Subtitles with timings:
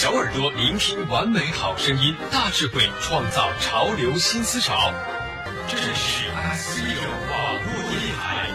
[0.00, 4.92] 小耳朵聆听完美好声音，大智慧创造潮流新思潮。
[5.66, 6.82] 这是 S C
[7.28, 8.48] 网络电台。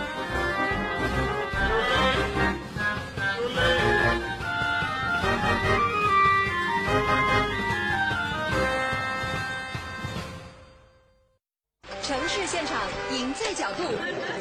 [12.04, 12.80] 城市现场，
[13.12, 13.84] 赢在角度，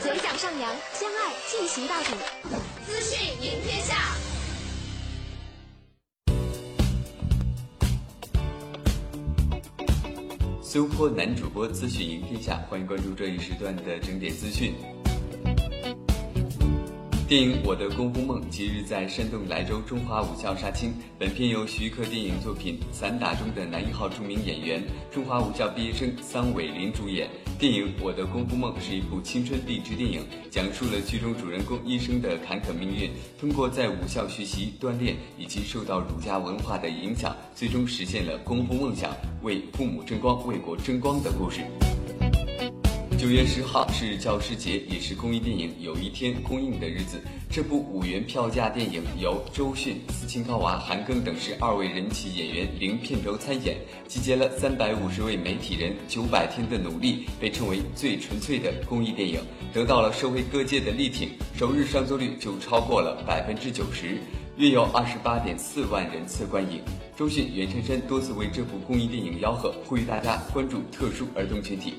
[0.01, 2.11] 嘴角上扬，将爱进行到底。
[2.87, 3.92] 资讯赢天下。
[10.73, 14.73] 搜坡男主播资讯赢天下，欢迎关注这一时段的整点资讯。
[17.29, 20.95] 电影《我的功夫梦》即日在山东莱州中华武校杀青。
[21.19, 27.29] 本片由徐克电影作品《散打》中的男一号著名演员、中华武校毕业生桑伟林主演。
[27.63, 41.61] 电影《我的功夫梦》是一部青春励志电影，讲述了剧中主人公一生的坎坷命运，通过在武校学习、锻炼以及受到儒家文化的影响，最终实现了功夫梦想，为父母争光、为国争光的故事。
[43.23, 47.23] 九月十号是教师节，也是公益电影《有一天》公映的日子。
[47.49, 53.77] 这部五元票价电影由周迅、斯琴高娃、韩庚等十二位人气演员零片酬参演，
[54.09, 59.39] 集结了三百五十位媒体人九百天的努力，被称为最纯粹的公益电影，
[59.73, 61.31] 得到了社会各界的力挺。
[61.57, 64.19] 首日上座率就超过了百分之九十，
[64.57, 66.81] 约有二十八点四万人次观影。
[67.17, 71.95] 周迅、袁姗姗多次为这部公益电影吆喝，呼吁大家关注特殊儿童群体。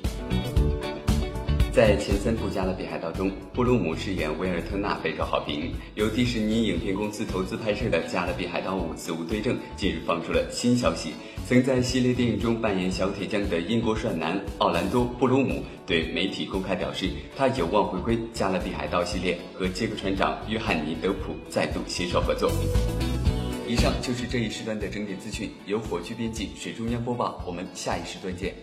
[1.73, 5.71] 在前三部《加勒比海盗》中，布鲁姆饰演威尔特纳备受好评。
[5.95, 11.13] 由迪士尼影片公司投资拍摄的《加勒比海盗五：死无对证》近日放出了新消息。
[11.47, 22.51] 曾在系列电影中扮演小铁匠的英国帅男奥兰多·布鲁姆对媒体公开表示，他有望回归《加勒比海盗》系列，和杰克船长约翰尼·德普再度携手合作。
[23.67, 27.43] 以上就是这一时段的整点资讯，由火炬编辑，水中央播报。
[27.47, 28.53] 我们下一时段见。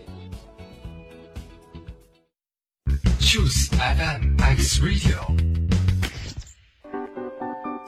[3.31, 5.15] Choose FM X Radio。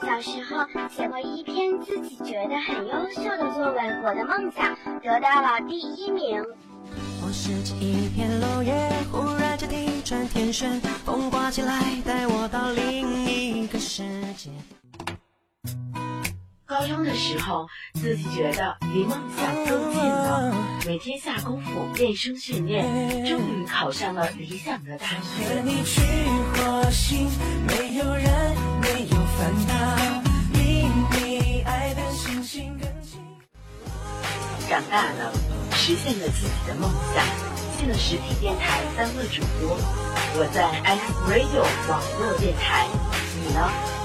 [0.00, 6.42] 小时候写过一篇自己觉得很优秀的作文，我的梦想得到了第一名。
[7.22, 14.02] 我拾起一片落叶，忽然间地转天旋，风刮起来，带我到另一个世
[14.38, 14.48] 界。
[16.66, 20.54] 高中的时候，自己觉得离梦想更近了，
[20.86, 25.44] 每天下功夫练声训练，终于考上了理想的大学。
[25.46, 26.00] 和你去
[26.54, 27.28] 火星，
[27.66, 30.22] 没有人，没有烦恼，
[34.66, 35.32] 长大了，
[35.72, 37.24] 实现了自己的梦想，
[37.78, 39.76] 进了实体电台当了主播。
[40.36, 42.88] 我在 X Radio 网络电台，
[43.46, 44.03] 你呢？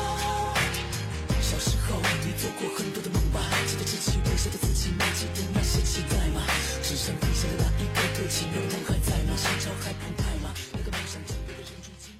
[2.40, 3.42] 做过很多的梦吧？
[3.68, 5.04] 记得自己微笑的自己吗？
[5.14, 6.42] 记得那些期待吗？
[6.82, 9.36] 纸上飞下的那一个个轻柔梦还在吗？
[9.36, 10.56] 心潮还澎湃吗？
[10.72, 12.16] 那个梦想真的人如今。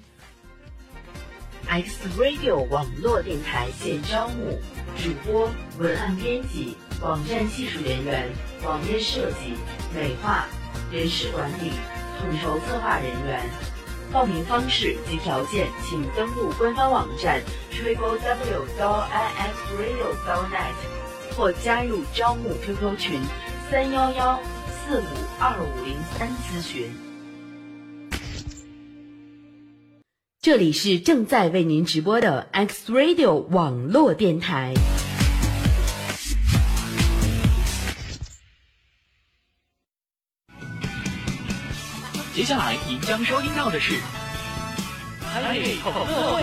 [1.66, 4.60] X Radio 网络电台现招募
[5.02, 8.28] 主播、文案编辑、网站技术人员、
[8.62, 9.54] 网页设计、
[9.94, 10.46] 美化、
[10.92, 11.72] 人事管理、
[12.20, 13.48] 统筹策划人员。
[14.12, 17.40] 报名方式及条件，请登录官方网站
[17.70, 18.64] triple w
[19.12, 20.12] i x radio
[20.50, 23.20] net 或加入招募 QQ 群
[23.70, 25.04] 三幺幺四五
[25.38, 26.90] 二五零三咨询。
[30.42, 34.74] 这里是正在为您直播的 X Radio 网络电台。
[42.40, 43.92] 接下来您将收听到的是
[45.20, 46.42] 《台北同乐会》。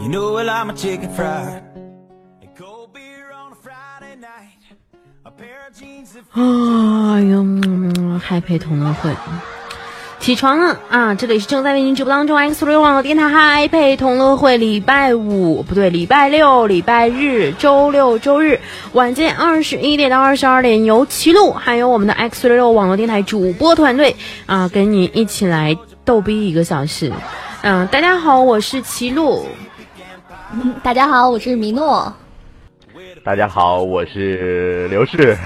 [0.00, 1.64] You know well I'm a chicken fried.
[6.32, 9.14] 哎呦，嗯嗨陪同乐会，
[10.22, 11.12] 起床了啊！
[11.16, 18.60] 这里是正在为您直播当中 X 六网络电台嗨陪同乐会，礼拜五不对，礼拜六、礼拜日、周六、周日
[18.92, 24.14] 晚间二十一点到二十二点，由齐路还有我们的 X 六六网络电台主播团队
[24.46, 27.12] 啊，跟你一起来逗逼一个小时。
[27.62, 29.44] 嗯、大家好，我是齐路。
[30.52, 32.14] 嗯，大家好，我是米诺。
[33.24, 35.36] 大家好，我是刘氏。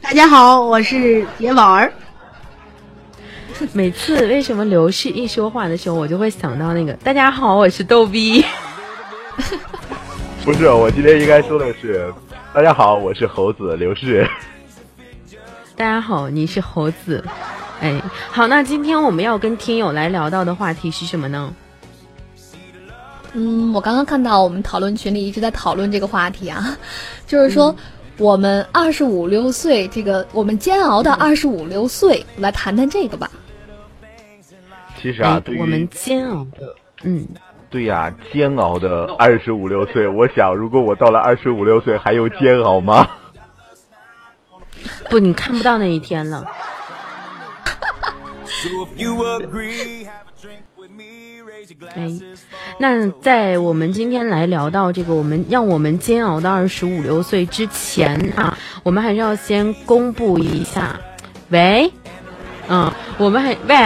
[0.00, 1.92] 大家好，我是杰宝儿。
[3.72, 8.44] 每次为什么刘氏一说话的时候，我就会想到那个“大家好，我是逗逼”。
[10.44, 12.12] 不是，我今天应该说的是，
[12.54, 14.28] 大家好，我是猴子刘氏。
[15.76, 17.24] 大家好，你是猴子。
[17.80, 18.00] 哎，
[18.30, 21.52] 好，那今天我们要跟听友来聊到的话题是什么呢？
[23.32, 26.76] 嗯，我刚刚看到我们讨论群里一直在讨论这个话题啊，
[27.26, 27.74] 就是说、
[28.16, 33.30] 我们二十五六岁，这个我们煎熬到二十五六岁，来谈谈这个吧。
[35.00, 36.74] 其实啊，哎对于我们煎熬的，
[37.04, 37.26] 嗯，
[37.70, 43.08] 对呀、煎熬的二十五六岁，我想如果我到了二十五六岁，还有煎熬吗？
[45.10, 46.44] 不，你看不到那一天了。
[51.94, 52.08] 哎
[52.78, 60.98] 那在我们今天来聊到这个，我们让我们煎熬到二十五六岁之前啊，我们还是要先公布一下。
[61.50, 61.92] 喂，
[62.68, 63.76] 嗯，我们还喂，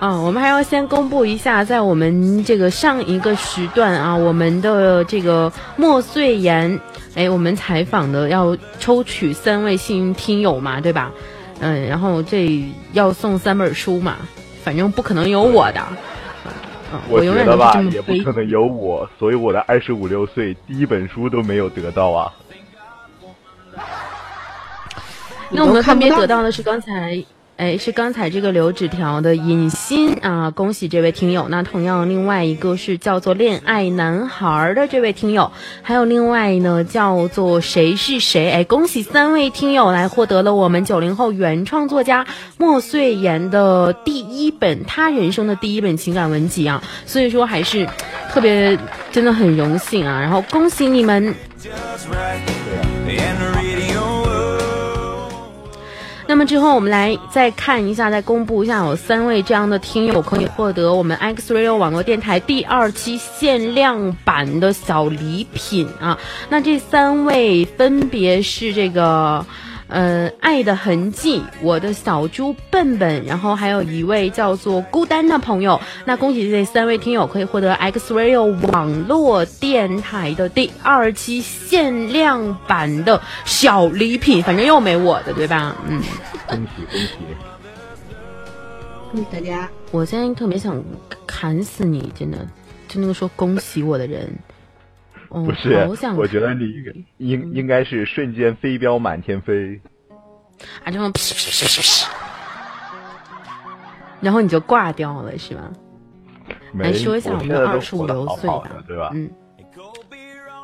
[0.00, 6.80] 嗯，我们还要先公布一下，在我们这个上一个时段啊，我们的这个莫穗妍，
[7.16, 11.10] 哎，我们采访的要抽取三位幸运听友嘛，对吧？
[11.60, 12.62] 嗯，然后这
[12.92, 14.16] 要送三本书嘛，
[14.62, 15.82] 反正不可能有我的。
[16.92, 22.32] 嗯，我永远都是觉得吧，也不可能有我，所以我的二十五六岁第一本书都没有得到啊。
[25.50, 27.20] 那我们分别得到的是刚才，
[27.58, 31.48] 哎，是刚才这个留纸条的尹欣啊，恭喜这位听友。
[31.48, 35.50] 那同样，另外一个是叫做恋爱男孩的这位听友，
[35.82, 42.24] 还有另外呢叫做谁是谁，哎，恭喜三位听友来获得了我们九零后原创作家
[42.58, 47.88] 莫穗言的第一本他人生的第一本情感文集啊，所以说还是
[48.30, 48.78] 特别
[49.10, 51.34] 真的很荣幸啊，然后恭喜你们。
[51.60, 52.38] Just right.
[53.08, 53.57] And the radio world.
[56.28, 66.18] 那么之后，我们来再看一下，再公布一下，有三位这样的听友可以获得我们 X Radio 网络电台第二期限量版的小礼品啊。
[66.50, 69.44] 那这三位分别是这个。
[69.88, 75.80] 呃，爱的痕迹，我的小猪笨笨，然后还有一位叫做孤单的朋友。
[76.04, 85.74] 那恭喜这三位听友可以获得 X Radio 网络电台的第二期限量版的小礼品，反正又没我的，对吧？
[85.88, 86.02] 嗯，
[86.46, 87.08] 恭喜恭喜！
[89.10, 89.68] 恭喜大家！
[89.90, 90.84] 我现在特别想
[91.26, 92.46] 砍死你，真的，
[92.88, 94.30] 就那个说恭喜我的人，
[95.28, 96.72] 哦，不是好想，我觉得你
[97.18, 99.80] 应应该是瞬间飞镖满天飞。
[100.84, 101.12] 啊，这么，
[104.20, 105.70] 然后你就挂掉了，是吧？
[106.74, 109.10] 来说一下我们二十五六岁吧对吧？
[109.14, 109.30] 嗯，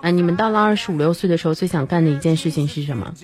[0.02, 3.14] 啊，你们到了二十五六岁的时候，最想干的一件事情是什么？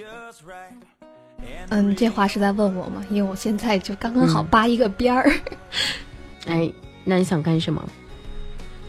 [1.70, 3.04] 嗯，这话是在问我吗？
[3.10, 5.30] 因为我现在就刚刚好嗯扒一个边儿。
[6.46, 6.72] 哎，
[7.04, 7.82] 那你想干什么？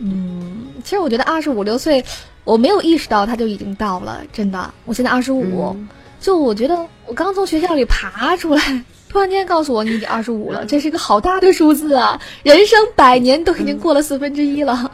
[0.03, 2.03] 嗯，其实我觉得二十五六岁，
[2.43, 4.73] 我没有意识到他就已经到了，真的。
[4.85, 5.87] 我现在二十五嗯，
[6.19, 6.75] 就我觉得
[7.05, 12.19] 我刚从学校里爬出来，突然间告诉我你已经二十五了，这是一个好大的数字啊！
[12.43, 14.91] 人生百年都已经过了四分之一了。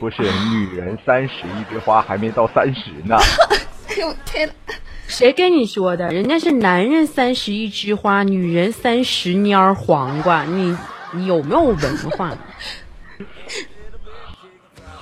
[0.00, 3.16] 不是，女人三十一枝花，还没到三十呢。
[3.88, 4.74] 哎呦天呐！
[5.06, 6.08] 谁跟你说的？
[6.08, 10.44] 人家是男人三十一枝花，女人三十蔫儿黄瓜。
[10.44, 10.76] 你
[11.12, 12.32] 你有没有文化？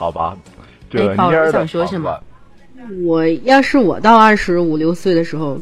[0.00, 2.18] 好吧，哎这宝儿蔫儿的想说什么
[3.04, 5.60] 我要是我到二十五六岁的时候，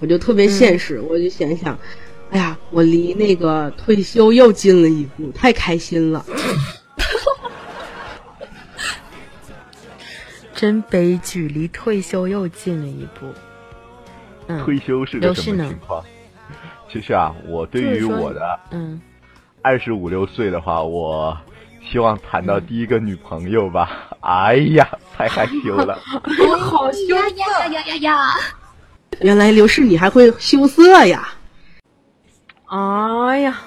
[0.00, 1.78] 我就特别现实，我就想想，
[2.30, 6.24] 哎呀，我离那个退休又近了一步，太开心了。
[10.54, 13.26] 真悲剧，离退休又近了一步。
[14.46, 16.02] 嗯，退休是个什么情况？
[16.90, 18.98] 其实啊，我对于我的嗯，
[19.60, 21.36] 二十五六岁的话，我
[21.90, 24.08] 希望谈到第一个女朋友吧。
[24.20, 25.98] 哎呀，太害羞了。
[26.58, 28.34] 好羞呀呀呀呀呀！
[29.20, 31.28] 原来刘氏你还会羞涩呀？
[32.66, 33.60] 哎呀，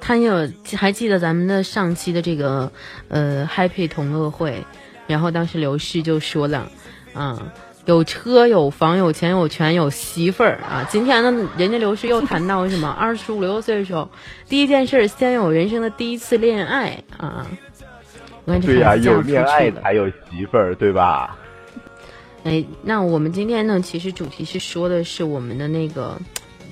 [0.00, 2.70] 他有还记得咱们的上期的这个
[3.08, 4.62] 呃 Happy 同乐会，
[5.06, 6.68] 然后当时刘氏就说了，
[7.14, 7.50] 啊、
[7.88, 10.86] 有车有房有钱有权有媳妇儿啊。
[10.90, 12.86] 今天呢，人家刘师又谈到什么？
[12.86, 14.10] 二十五六岁的时候，
[14.46, 17.46] 第一件事儿先有人生的第一次恋爱啊。
[18.44, 21.38] 对呀、孩子有恋爱才有媳妇儿，对吧？
[22.44, 26.18] 哎，那我们今天呢，其实主题是说的是我们的那个，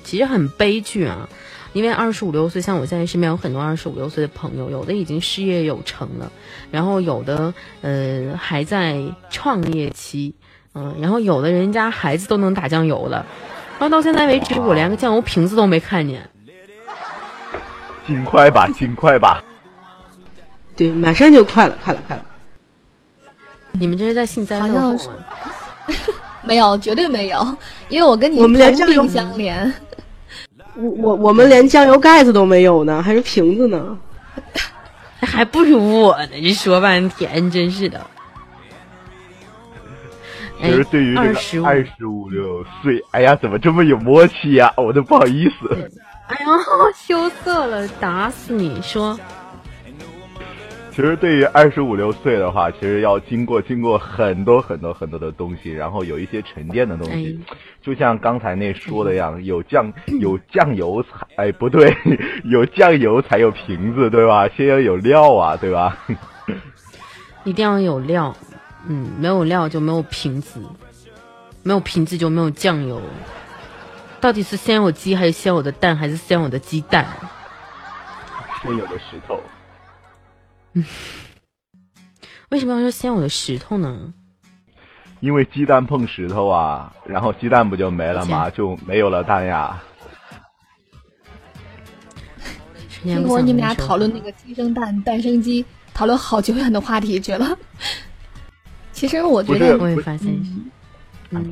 [0.03, 1.27] 其实很悲剧啊。
[1.73, 6.31] 因为二十五六岁，像我现在身边有很多二十五六岁的朋友，有的已经事业有成了，
[6.69, 10.33] 然后有的呃还在创业期，
[10.77, 13.25] 嗯、然后有的人家孩子都能打酱油了，
[13.79, 16.21] 然后到现在为止，我连个酱油瓶子都没看见。
[18.05, 19.43] 尽快吧，尽快吧。
[20.75, 22.23] 对，马上就快了，快了，快了。
[23.71, 25.15] 你们这是在幸灾乐祸吗？
[26.45, 27.57] 没有，绝对没有，
[27.89, 29.73] 因为我跟你我们连同酱油病相怜。
[30.75, 33.97] 我我我们连酱油盖子都没有呢，还是瓶子呢。
[35.19, 37.99] 还不如我呢，这说半天真是的。
[40.59, 45.91] 其实对于这哎个二十五六岁，哎呀，怎么这么有默契呀、我都不好意思。
[46.27, 46.47] 哎呀，
[46.95, 48.81] 羞涩了，打死你！
[48.81, 49.17] 说，
[50.91, 57.39] 其实对于二十五六岁的话，其实要经过经过很多很多很多的东西，然后有一些沉淀的东西。
[57.81, 61.95] 就像刚才那说的样，有酱有酱油才哎不对，
[62.43, 64.49] 有酱油才有瓶子，对吧？
[64.49, 65.97] 先要有料啊，对吧？
[67.45, 68.35] 一定要有料，
[68.87, 70.61] 嗯，没有料就没有瓶子，
[71.63, 73.01] 没有瓶子就没有酱油。
[74.19, 77.05] 到底是先有鸡还是先有的蛋，还是先有的鸡蛋？
[78.61, 79.39] 先有的石头。
[80.73, 80.83] 嗯
[82.49, 84.13] 为什么要说先有的石头呢？
[85.19, 88.49] 因为鸡蛋碰石头啊，然后鸡蛋不就没了吗？
[88.49, 89.83] 就没有了蛋呀。
[92.89, 97.57] 听会儿你们俩讨论那个鸡生蛋，蛋生鸡，讨论好久远的话题去了。
[98.97, 100.35] 其实我觉得，我也发现，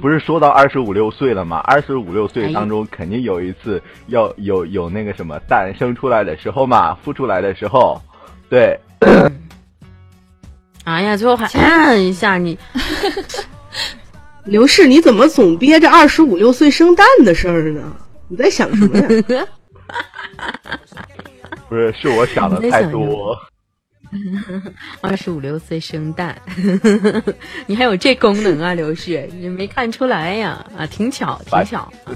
[0.01, 1.57] 不是说到二十五六岁了吗？
[1.59, 8.01] 二十五六岁当中，肯定有一次要有有那个什么蛋生出来的时候嘛，孵出来的时候，
[8.49, 8.79] 对。
[10.85, 12.57] 哎呀，最后还按一下你。
[14.45, 17.95] 刘氏，你怎么总憋着二十五六岁生蛋的事儿呢？
[18.27, 18.97] 你在想什么
[19.35, 19.45] 呀？
[21.69, 23.37] 不是，是我想的太多。
[25.01, 26.41] 二十五六岁生蛋，
[27.67, 30.65] 你还有这功能啊，刘旭，你没看出来呀？
[30.77, 31.91] 啊，挺巧，挺巧。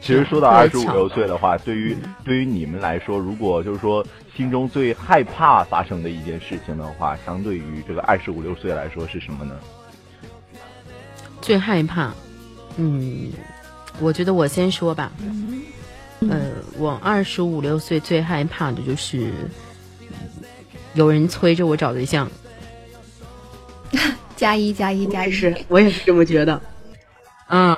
[0.00, 4.04] 其实说到二十五六岁的话，对于对于你们来说，如果就是说
[4.36, 9.56] 心中最害怕发生的一件事情的话，相对于这个二十五六岁来说是什么呢？
[11.40, 12.12] 最害怕，
[12.76, 13.30] 嗯，
[14.00, 15.12] 我觉得我先说吧。
[16.30, 16.40] 呃，
[16.78, 19.32] 我二十五六岁最害怕的就是
[20.94, 22.30] 有人催着我找对象。
[24.36, 26.60] 加一加一加一，是我也是这么觉得。
[27.48, 27.76] 嗯，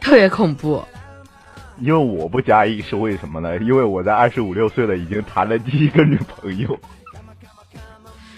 [0.00, 0.84] 特别恐怖。
[1.78, 3.56] 因为我不加一是为什么呢？
[3.58, 6.78] 因为我在二十五六岁了，已经谈了第一个女朋友。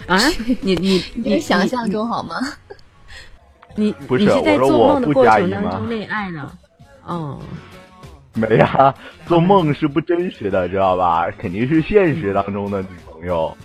[0.07, 0.19] 啊？
[0.61, 2.35] 你你你想象中好吗？
[3.75, 6.51] 你不是你是在我说做梦的我不过程当加一吗中恋爱呢？
[7.05, 7.39] 哦，
[8.39, 8.93] 没呀，
[9.27, 11.29] 做梦是不真实的，知道吧？
[11.37, 13.55] 肯定是现实当中的女朋友。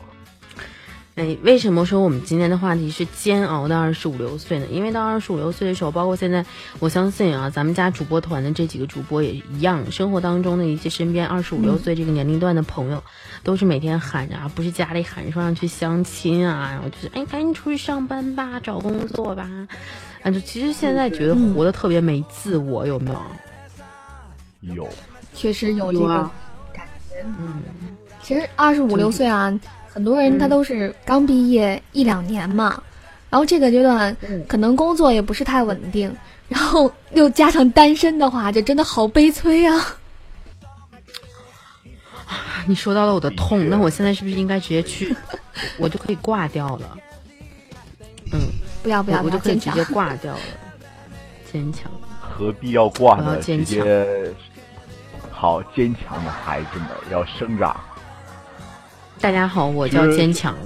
[1.16, 4.66] 哎，为什么说我们今天的话题是煎熬的二十五六岁呢？
[4.68, 6.44] 因为到二十五六岁的时候，包括现在，
[6.80, 13.00] 我相信啊，咱们家主播团的这几个主播也一样，生活当中的一些身边二十五六岁这个年龄段的朋友，
[13.44, 19.48] 都是每天喊着啊，不是家里喊着说让去相亲啊，然后就是哎，赶紧出去上班吧，找工作吧，
[20.24, 23.22] 啊，就其实现在觉得活得特别没自我，有没有？
[24.72, 24.88] 有，
[25.34, 26.30] 确实有这个
[26.72, 27.16] 感觉。
[27.26, 27.62] 嗯，
[28.22, 29.52] 其实二十五六岁啊，
[29.92, 32.82] 很多人他都是刚毕业一两年嘛，
[33.30, 34.16] 然后这个阶段
[34.48, 36.14] 可能工作也不是太稳定，
[36.48, 39.96] 然后又加上单身的话，就真的好悲催啊！
[42.66, 45.14] 你说到了我的痛，那我现在是不是应该直接去，
[45.78, 46.98] 我就可以挂掉了？
[48.32, 48.40] 嗯，
[48.82, 50.40] 不要不要我就可以直接挂掉了，
[51.52, 51.90] 坚强。
[52.20, 53.36] 何必要挂我要呢？
[53.36, 54.34] 直坚强接
[55.44, 57.78] 好坚强的孩子们要生长。
[59.20, 60.56] 大家好，我叫坚强。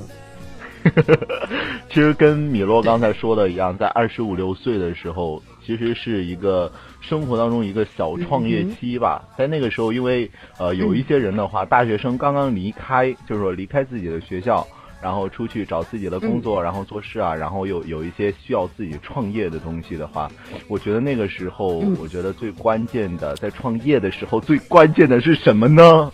[1.90, 6.70] 其实跟米洛刚才说的一样，在二十五六岁的时候，其实是一个
[7.00, 9.24] 生活当中一个小创业期吧。
[9.36, 14.64] 在那个时候，因为呃有一些人的话，大学生刚刚离开，就是说离开自己的学校，
[15.00, 20.30] 然后出去找自己的工作，然后做事啊，然后有有一些需要自己创业的东西的话，
[20.66, 26.12] 我觉得那个时候，嗯我觉得最关键的，在创业的时候，最关键的是什么呢？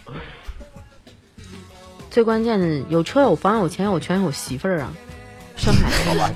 [2.10, 4.92] 最关键的，有车有房有钱有权有媳妇儿啊，
[5.56, 6.30] 生孩子吧。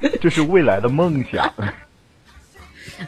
[0.20, 1.52] 这是未来的梦想。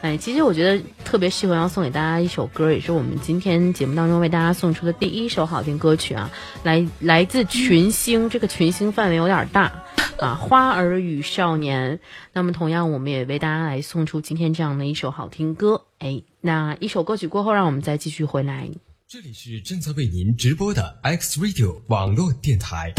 [0.01, 6.31] 哎，其实我觉得特别适合要送给大家一首歌，也是我们今天节目当中为大家送出的第一首好听歌曲啊，
[6.63, 9.83] 来来自群星，这个群星范围有点大
[10.17, 11.99] 啊，花儿与少年。
[12.31, 15.83] 那么同样，我们也为大家来送出今天这样的一首好听歌。
[15.99, 18.69] 哎，那一首歌曲过后，让我们再继续回来。
[19.07, 22.93] 这里是正在为您直播的 X Radio 网络电台。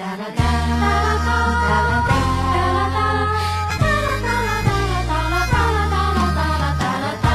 [0.00, 0.48] 哒啦哒，哒
[1.04, 1.36] 啦哒，
[1.68, 3.04] 哒啦哒，
[3.76, 4.24] 哒啦
[4.64, 4.72] 哒，
[5.04, 7.28] 哒啦哒啦哒啦哒啦哒啦哒，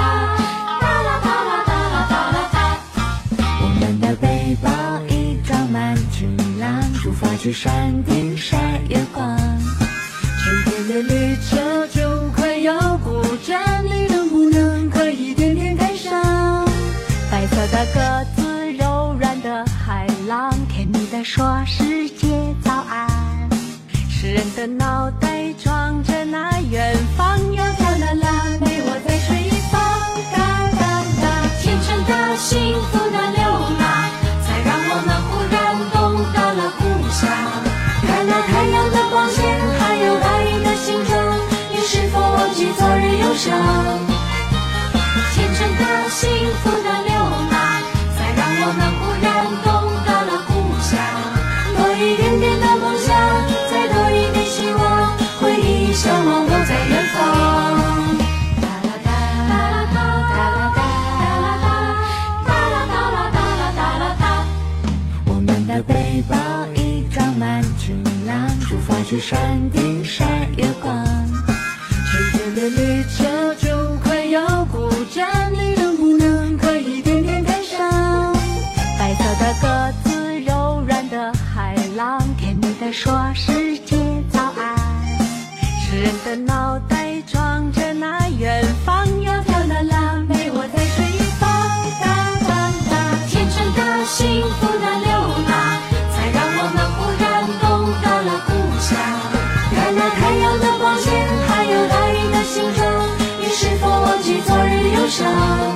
[0.00, 2.56] 哒啦哒啦哒啦哒啦哒。
[3.60, 4.24] 我们的背
[4.62, 4.66] 包
[5.06, 9.36] 已装满晴朗，出发去山顶晒月光。
[9.36, 16.64] 春天的列车就快要过站，你能不能快一点点赶上？
[17.30, 18.45] 白色的鸽子。
[21.10, 22.26] 的说世界
[22.62, 23.06] 早安。
[24.08, 29.78] 诗人的脑袋装着那远方，窈窕的蓝莓我在水一方，
[30.32, 30.36] 哒
[30.78, 30.82] 哒
[31.20, 31.24] 哒，
[31.60, 33.42] 天真的幸福的流
[33.78, 33.82] 浪，
[34.42, 35.56] 才让我们忽然
[35.92, 35.96] 懂
[36.32, 37.20] 得了故乡。
[38.06, 39.38] 看那太阳的光线，
[39.78, 41.12] 还有大雨的形状，
[41.72, 43.46] 你是否忘记昨日忧伤？
[45.34, 46.26] 天真的幸
[46.62, 47.14] 福的流
[47.50, 47.55] 浪，
[69.06, 70.64] 去山顶晒月
[105.16, 105.75] 笑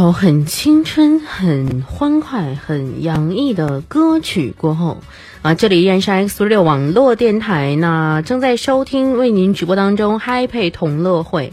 [0.00, 4.96] 首很青春、很欢快、很洋溢的歌曲过后，
[5.42, 11.52] 啊，这里依然是 X 六网络电台，那正在收听为您直播当中嗨配同乐会。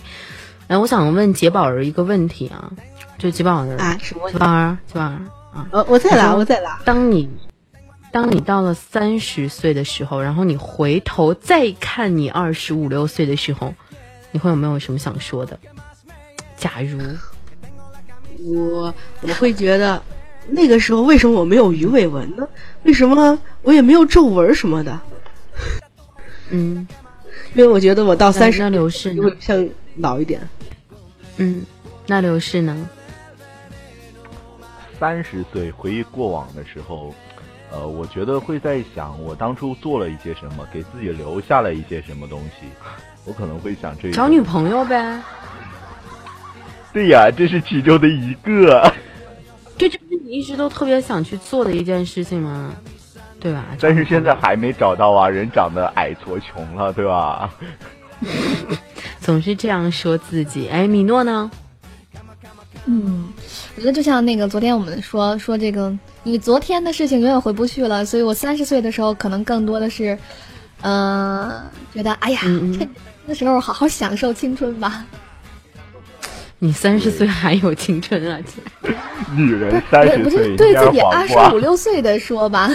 [0.67, 2.71] 哎，我想问杰宝儿一个问题啊，
[3.17, 5.19] 就杰宝儿啊，什么问题杰宝儿，杰宝儿
[5.51, 6.79] 啊，呃，我在啦，我在啦。
[6.85, 7.29] 当你
[8.13, 13.73] 当你到了三十岁的时候，然后你回头再看你二十五六岁的时候，
[14.31, 15.59] 你会有没有什么想说的？
[16.55, 16.97] 假如。
[18.45, 20.01] 我我会觉得，
[20.49, 22.47] 那个时候为什么我没有鱼尾纹呢？
[22.83, 24.99] 为什么我也没有皱纹什么的？
[26.49, 26.87] 嗯，
[27.53, 30.41] 因为我觉得我到三十，那刘氏就会像老一点。
[31.37, 31.65] 嗯，
[32.05, 32.89] 那刘氏呢？
[34.99, 37.13] 三十岁回忆过往的时候，
[37.71, 42.67] 呃，我觉得会在想我当初做了一些什么，给自己留下了一些什么东西。
[43.25, 45.21] 我可能会想这找女朋友呗。
[46.93, 48.91] 对呀，这是其中的一个。
[49.77, 52.73] 这就是你一直都特别想去做的一件事情吗？
[53.39, 53.65] 对吧？
[53.79, 57.53] 但是现在还没找到啊，人长得矮矬穷了，对吧？
[59.21, 60.67] 总是这样说自己。
[60.69, 61.51] 哎，米诺呢？
[62.85, 63.27] 嗯，
[63.75, 70.17] 我觉得就像那个昨天我们说说这个，你昨天的事情永远回不去了，所以我三十岁的时候可能更多的是，
[70.81, 72.89] 呃，觉得哎呀，嗯趁
[73.25, 75.05] 那时候好好享受青春吧。
[76.59, 78.39] 你三十岁还有青春啊？
[79.35, 82.71] 女人三十不岁是对自己二十五六岁的说吧，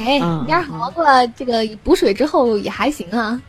[0.00, 3.40] 哎，嗯蔫儿黄瓜这个补水之后也还行啊，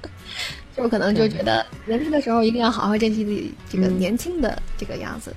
[0.75, 5.33] 就可能就觉得人生的时候一定要好好珍惜自己这个年轻的这个样子。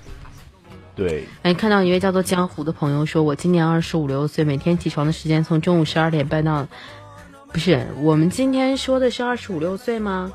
[0.94, 6.68] 对，哎，看到一位叫做江湖的朋友说，我今年二十五六岁，每天起床的时间从中午十二点半到，
[7.52, 10.30] 不是，我们今天说的是二十五六岁吗？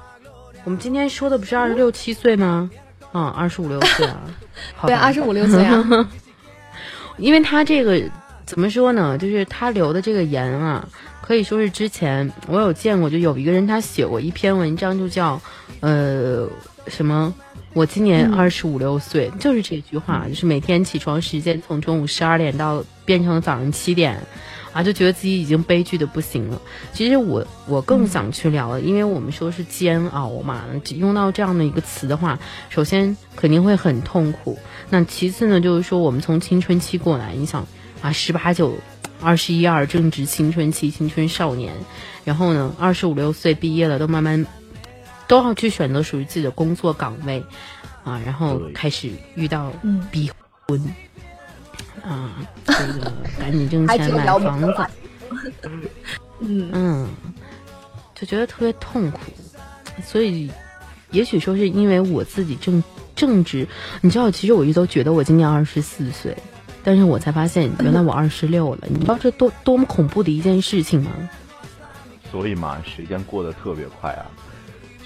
[0.63, 2.71] 我们今天说的不是二十六七岁吗？
[3.19, 4.21] 啊、二十五六岁啊，
[4.85, 6.09] 对吧25 26岁啊。
[7.17, 8.01] 因为他这个
[8.45, 9.17] 怎么说呢？
[9.17, 10.85] 就是他留的这个言啊，
[11.21, 15.41] 可以说是之前我有见过，就有一个人他写过一篇文章，就叫
[15.79, 16.45] 呃
[16.87, 17.33] 什么。
[17.75, 24.17] 我今年嗯二十五六岁，就是这句话，就是每天起床时间从中午十二点到变成早上七点，
[24.71, 26.61] 啊，就觉得自己已经悲剧的不行了。
[26.93, 30.63] 其实我我更想去聊的，因为我们说是煎熬嘛，
[30.95, 34.57] 用到这样的一个词的话，首先肯定会很痛苦。
[34.89, 37.67] 那其次呢，就是说我们从青春期过来，你想
[38.01, 38.73] 啊，十八九、
[39.19, 41.73] 二十一二正值青春期、青春少年，
[42.23, 44.45] 然后呢，二十五六岁毕业了，都慢慢
[45.27, 47.43] 都要去选择属于自己的工作岗位。
[48.05, 50.29] 啊，然后开始遇到嗯逼
[50.67, 50.79] 婚，
[52.03, 54.87] 啊，这个赶紧挣钱买房子，
[56.41, 57.09] 嗯 嗯，
[58.13, 59.21] 就觉得特别痛苦，
[60.03, 60.51] 所以
[61.09, 62.83] 也许说是因为我自己正
[63.15, 63.67] 正值，
[64.01, 66.37] 你知道，其实我一直都觉得我今年二十四岁，
[66.83, 71.11] 但是我才发现原来我二十六了，你知道这多多么恐怖的一件事情吗？
[72.31, 74.29] 所以嘛，时间过得特别快啊。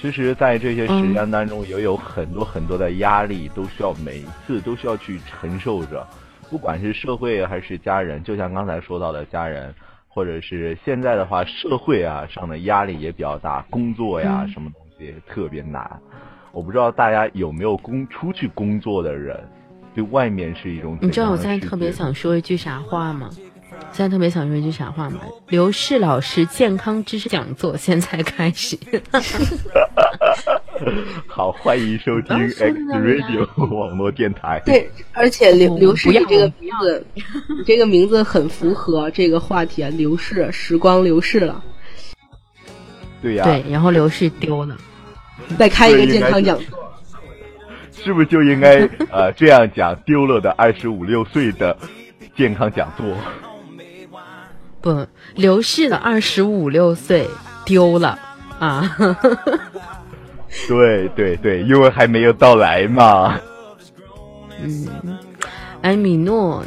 [0.01, 6.07] 其实，在这些时间当中，也有很多很多的压力，都需要每一次都需要去承受着，
[6.49, 9.75] 不管是社会还是家人，就像刚才说到的家人，
[10.07, 15.99] 或者是现在的话，社会啊上的压力也比较大，工作呀、嗯什么东西特别难。
[16.53, 19.37] 我不知道大家有没有工出去工作的人，
[19.93, 23.29] 对外面是一种你知道我现在特别想说一句啥话吗？
[23.91, 25.19] 现在特别想说一句啥话嘛？
[25.49, 28.77] 刘氏老师健康知识讲座现在开始。
[31.27, 34.61] 好，欢迎收听 X Radio 网络电台。
[34.65, 41.61] 对，而且刘刘氏你这个名字，你这个名字很符合这个话题啊，流逝，时光流逝了。
[43.21, 44.77] 对呀、对，然后刘氏丢了。
[45.57, 46.79] 再开一个健康讲座，
[47.91, 49.93] 是不是就应该呃这样讲？
[50.05, 51.77] 丢了的二十五六岁的
[52.37, 53.05] 健康讲座，
[54.81, 57.27] 不，刘氏的二十五六岁
[57.65, 58.17] 丢了
[58.59, 58.97] 啊！
[60.67, 63.39] 对对对，因为还没有到来嘛。
[64.61, 64.87] 嗯，
[65.81, 66.63] 哎，米诺，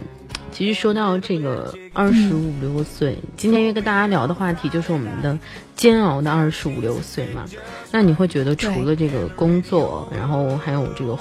[0.51, 5.39] 其实说到这个二十五六岁，今天要跟大家聊的话题就是我们的
[5.75, 7.45] 煎熬的二十五六岁嘛。
[7.91, 11.19] 那你会觉得除了这个工作，然后还有这个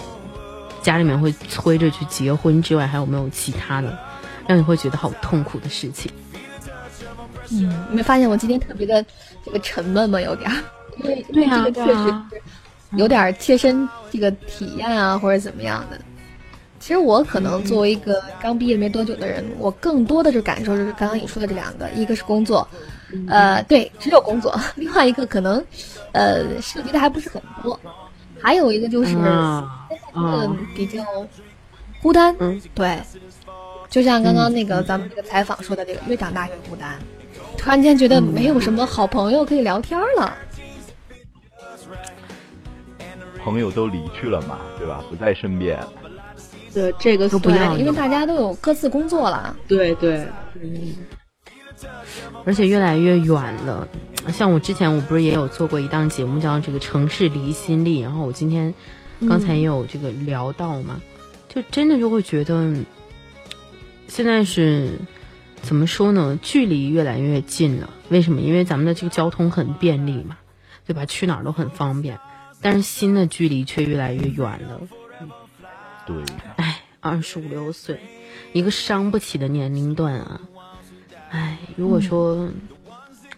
[0.81, 3.97] 家里面会催着去结婚之外，还有没有其他的
[4.47, 6.11] 让你会觉得好痛苦的事情？
[7.53, 9.03] 嗯，你没发现我今天特别的
[9.43, 10.19] 这个沉闷吗？
[10.21, 10.57] 有点儿，
[10.97, 12.15] 因为对啊这个确实
[12.97, 15.99] 有点儿切身这个体验啊，或者怎么样的。
[16.79, 22.67] 其实我可能作为一个刚毕业没多久的人，我更多的是感受就是刚刚你说的这两个，一个是工作，
[23.27, 25.63] 呃，对，只有工作；另外一个可能，
[26.11, 27.79] 呃，涉及的还不是很多，
[28.41, 31.03] 还有一个就是啊嗯比较
[32.01, 32.97] 孤单，嗯，对，
[33.87, 36.97] 就像刚刚那个咱们这个采访说的这个，越长大越孤单，
[37.57, 40.35] 突然间觉得没有什么好朋友可以聊天了。
[43.43, 45.03] 朋友都离去了嘛，对吧？
[45.09, 45.79] 不在身边。
[46.73, 49.55] 对这个对都不要，因为大家都有各自工作了。
[49.67, 50.25] 对对，
[50.61, 50.95] 嗯
[52.45, 53.87] 而且越来越远了。
[54.31, 58.73] 像我之前我不是也有做过一档节目叫这个城市离心力，然后我今天
[59.27, 61.01] 刚才也有这个聊到嘛，
[61.49, 62.73] 就真的就会觉得
[64.07, 64.91] 现在是
[65.61, 66.37] 怎么说呢？
[66.41, 67.89] 距离越来越近了。
[68.09, 68.41] 为什么？
[68.41, 70.37] 因为咱们的这个交通很便利嘛，
[70.85, 71.05] 对吧？
[71.05, 72.19] 去哪儿都很方便，
[72.61, 74.81] 但是心的距离却越来越远了。
[76.05, 76.15] 对，
[76.57, 77.99] 哎，二十五六岁，
[78.53, 80.41] 一个伤不起的年龄段啊！
[81.29, 82.49] 哎，如果说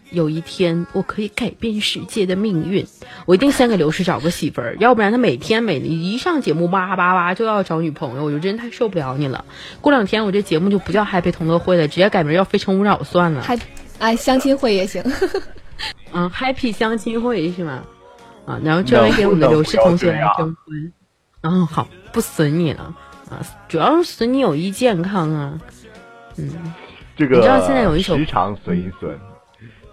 [0.09, 2.87] 有一天我可以改变世界的命运，
[3.25, 9.45] 我一定先给刘氏找个媳妇儿，要不然他每天每一上节目哇哇哇就要找女朋友，我就真太受不了你了。
[9.81, 13.41] 过两天我这节目就不叫 Happy 同乐会了，直接改名叫非诚勿扰算了。
[13.41, 13.57] 还
[13.99, 15.03] 哎，相亲会也行。
[16.11, 17.83] 嗯， Happy 相亲会是吗？
[18.45, 20.93] 啊，然后专门给我们的刘氏同学来征婚。
[21.43, 22.93] 嗯，好，不损你了
[23.29, 25.57] 啊，主要是损你友谊健康啊。
[26.35, 26.49] 嗯，
[27.15, 29.17] 这个你知道现在有一首时常损一损，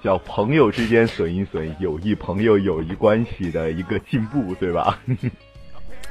[0.03, 4.99] 叫朋友之间损一损，友谊朋友友谊关系的一个进步，对吧？
[5.07, 5.17] 嗯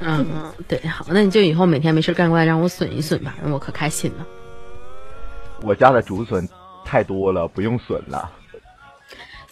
[0.00, 4.26] 嗯，对，好，那你就以后每天没事干过来让我损一损吧，让我可开心了。
[5.62, 6.48] 我家的竹笋
[6.84, 8.30] 太多了，不用损了。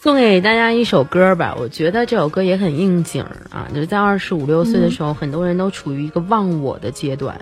[0.00, 7.38] 送给大家一首歌吧，我觉得这首歌也很应景啊，就是在二十五六岁的时候，很多人都处于一个忘我的阶段，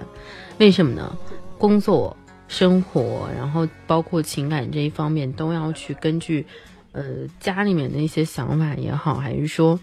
[0.58, 1.16] 为什么呢？
[1.58, 2.16] 工作、
[2.48, 6.46] 生活，然后包括情感这一方面，都要去根据，
[6.96, 9.78] 呃，家里面的一些想法也好，还是说，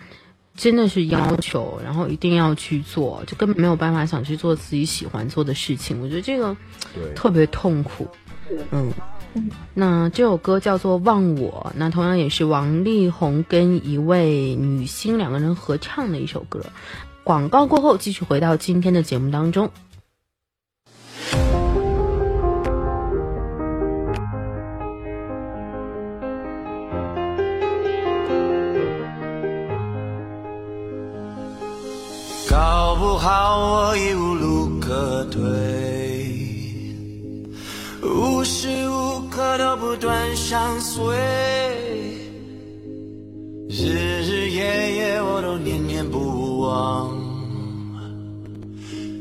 [0.55, 6.01] 真的是要求，然后一定要去做，就根本没有办法想去做自己喜欢做的事情。
[6.01, 6.57] 我觉得这个
[7.15, 8.07] 特别痛苦，
[8.71, 8.91] 嗯。
[9.73, 16.61] 那这首歌叫做《忘我》，那同样也是王力宏跟一位女星两个人合唱的一首歌。
[17.23, 19.71] 广告过后，继续回到今天的节目当中。
[33.23, 35.39] 好我已无路可退，
[38.01, 41.15] 无时无刻都不断相随，
[43.69, 47.17] 日日夜夜我都念念不忘，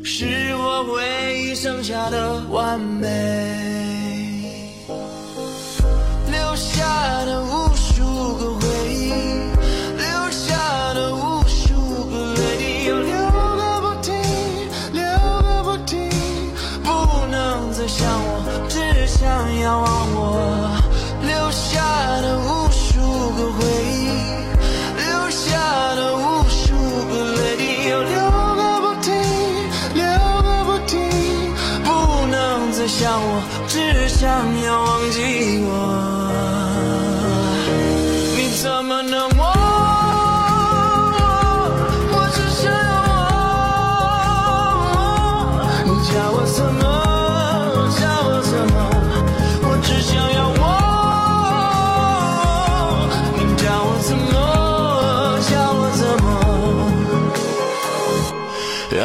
[0.03, 3.07] 是我唯一剩下的完美，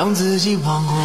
[0.08, 0.97] 让自己忘过。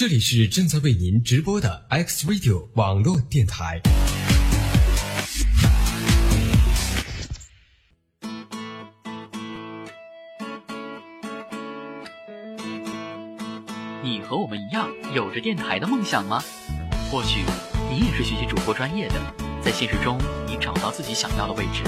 [0.00, 3.78] 这里是正在为您直播的 X Radio 网络电台。
[14.02, 16.42] 你和我们一样有着电台的梦想吗？
[17.10, 17.40] 或许
[17.90, 19.16] 你也是学习主播专业的，
[19.62, 21.82] 在现实中你找到自己想要的位置；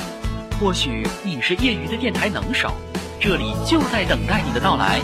[0.60, 2.74] 或许你是业余的电台能手，
[3.18, 5.00] 这里就在等待你的到来。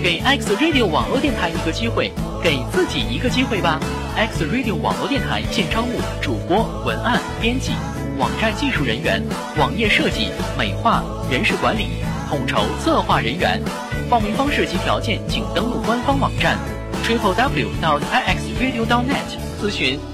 [0.00, 2.10] 给 X Radio 网络电台一个机会，
[2.42, 3.78] 给自己一个机会吧
[4.16, 7.70] ！X Radio 网络电台现招募主播、文案、编辑、
[8.18, 9.22] 网站技术人员、
[9.56, 10.28] 网页设计、
[10.58, 11.86] 美化、人事管理、
[12.28, 13.62] 统筹策划人员。
[14.10, 16.58] 报名方式及条件，请登录官方网站
[17.04, 20.11] triple w 到 ixradio dot net 咨询。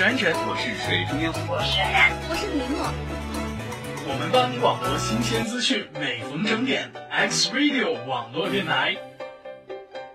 [0.00, 1.78] 是安晨，我是水中央，我是，
[2.30, 2.90] 我是林默。
[4.08, 8.96] 我们帮你广播新鲜资讯，每逢整点，X Radio 网络电台。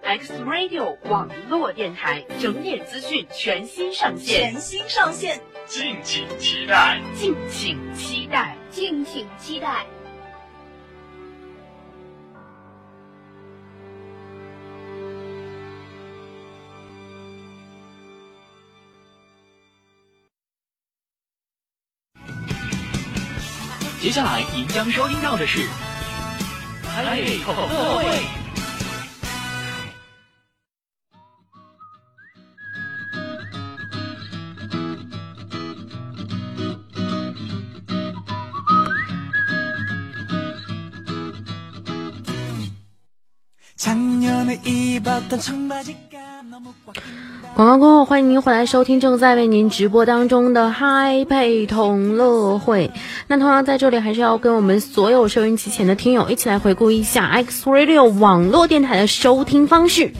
[0.01, 9.85] X Radio 网络电台整点资讯全新上线，全新上线，敬请期待，敬请期待，敬请期待。
[24.05, 25.67] 接下来您将收听到的是
[26.83, 28.45] 嗨配同乐会。
[47.53, 52.91] 广告过后，欢迎您回来收听正在为您直播当中的嗨配同乐会。
[53.27, 60.13] 那同样在这里，还是要跟我们所有收音机前的听友一起来回顾一下 X Radio 网络电台的收听方式。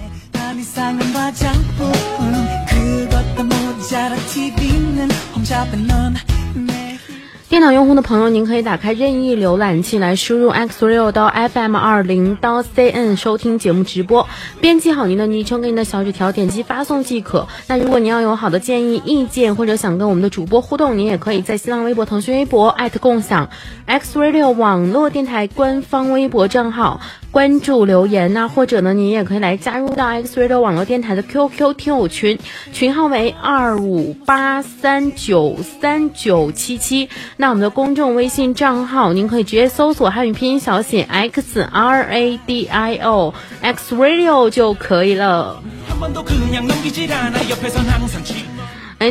[7.47, 14.27] 电脑用户的朋友，您可以打开任意浏览器来输入 x 六到 fm 二零到 cn 收听节目直播，
[14.59, 17.47] 编辑好您的昵称跟您的小纸条，点击发送即可。
[17.67, 23.51] 那如果您要有好的建议、意见，或者想跟我们的主播互动，您也可以在新浪微博、腾讯微博艾特共享
[23.85, 26.99] x radio 网络电台官方微博账号。
[27.35, 32.39] 关注留言呐，或者呢，你也可以来加入到 X Radio 网络电台的 QQ 听友群，
[32.71, 37.09] 群号为二五八三九三九七七。
[37.35, 45.61] 那我们的公众微信账号，您可以直接搜索汉语拼音小写 X R A D I O X Radio 就可以了。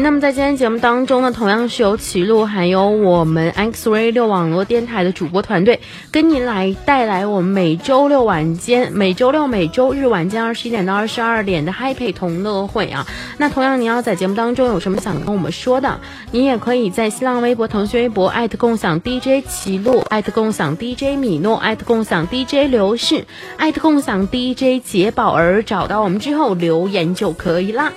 [0.00, 5.80] 那么在今天节目当中呢，同样是由齐路还有我们 X Radio 网络电台的主播团队，
[6.10, 13.06] 跟您来带来我们每周六晚间、每周六、每周日晚间二十一点到二十二点的 Happy 同乐会啊。
[13.38, 23.26] 那同样，您要在节目当中有什么想跟我们说的，您也可以在新浪微博、腾讯微博艾特共享 DJ 齐路，艾特共享 DJ 米诺，艾特共享 DJ 刘氏，
[23.56, 27.92] 艾特共享 DJ 杰宝儿，找到我们之后留言就可以啦。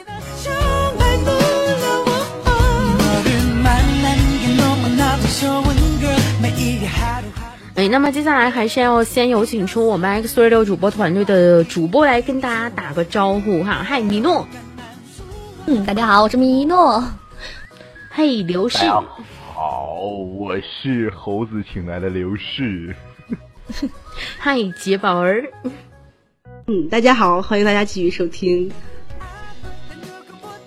[7.88, 13.82] 哎，那么接下来还是要先有请出我们 X 六主播团队的主播来跟大家打个招呼哈。
[13.82, 14.46] 嗨，米诺。
[15.68, 17.02] 嗯，大家好，我是米诺。
[18.10, 18.80] 嘿，刘氏。
[19.54, 19.94] 好，
[20.38, 22.94] 我是猴子请来的刘氏。
[24.38, 25.46] 嗨，杰宝儿。
[26.68, 28.70] 嗯，大家好，欢迎大家继续收听。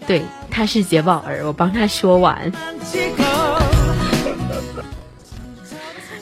[0.07, 2.51] 对，他是杰宝儿，我帮他说完。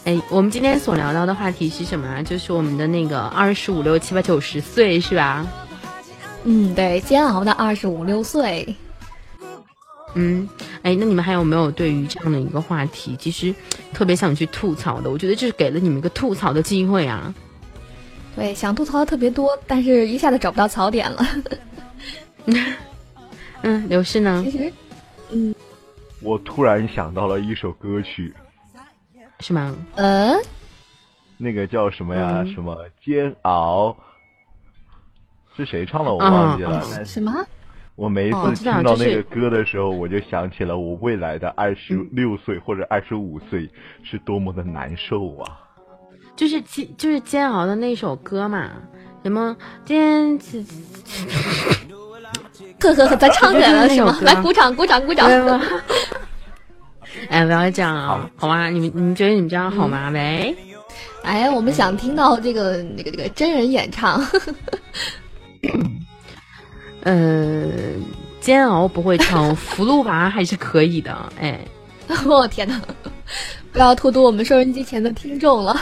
[0.09, 2.23] 哎，我们今天所聊到的话题是什么啊？
[2.23, 5.47] 就是我们的那个二十五六七八九十岁，是吧？
[6.45, 8.75] 嗯，对，煎熬的二十五六岁。
[10.15, 10.49] 嗯，
[10.81, 13.55] 哎，那你们还有没有对于这样的一个话题，其实
[13.93, 15.11] 特别想去吐槽的？
[15.11, 17.35] 我觉得这是给了你们一个吐槽的机会啊。
[18.35, 21.27] 对，想吐槽的特别多，但是一下子找不到槽点了。
[23.61, 24.43] 嗯，刘氏呢？
[24.43, 24.73] 其实，
[25.33, 25.55] 嗯，
[26.23, 28.33] 我突然想到了一首歌曲。
[29.41, 29.75] 是吗？
[29.97, 30.37] 嗯，
[31.37, 32.45] 那个叫什么呀？
[32.55, 33.97] 什么煎熬？
[35.57, 36.13] 是谁唱的？
[36.13, 37.05] 我忘记了。
[37.05, 37.33] 什么？
[37.95, 43.69] 我每一次听到那个歌的时候，我就想起了我未来的二十六岁或者二十五岁
[44.05, 45.59] 是多么的难受啊！
[46.37, 48.71] 就是煎，就是煎熬的那首歌嘛？
[49.25, 50.39] 什么煎？
[52.79, 54.17] 呵呵呵，咱唱起来了是吗？
[54.23, 55.29] 来，鼓掌，鼓掌，鼓掌！
[57.29, 58.69] 哎，不要这样啊，好吗？
[58.69, 60.11] 你们你们觉得你们这样好吗？
[60.11, 60.57] 喂，
[61.23, 64.25] 哎，我们想听到这个那个这个真人演唱。
[67.03, 67.69] 呃，
[68.41, 71.17] 煎熬不会唱，福禄娃还是可以的。
[71.41, 71.59] 哎，
[72.27, 72.81] 我 天哪！
[73.73, 75.81] 不要荼毒我们收音机前的听众了。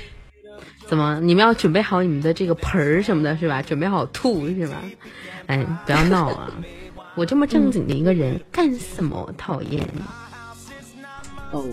[0.86, 1.20] 怎么？
[1.20, 3.60] 你们要准备好你们的这个盆儿什么的，是吧？
[3.60, 4.76] 准备好吐是吧？
[5.46, 6.50] 哎，不要闹啊！
[7.14, 9.30] 我这么正经的一个人，干什么？
[9.36, 9.86] 讨厌！
[11.50, 11.64] 哦，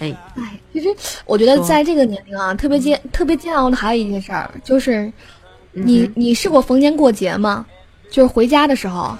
[0.00, 0.88] 哎哎，其实
[1.26, 5.12] 我觉得在这个年龄啊，特别煎特别煎熬的还有一件事儿，就是
[5.72, 7.66] 你你试过逢年过节吗？
[8.10, 9.14] 就是回家的时候，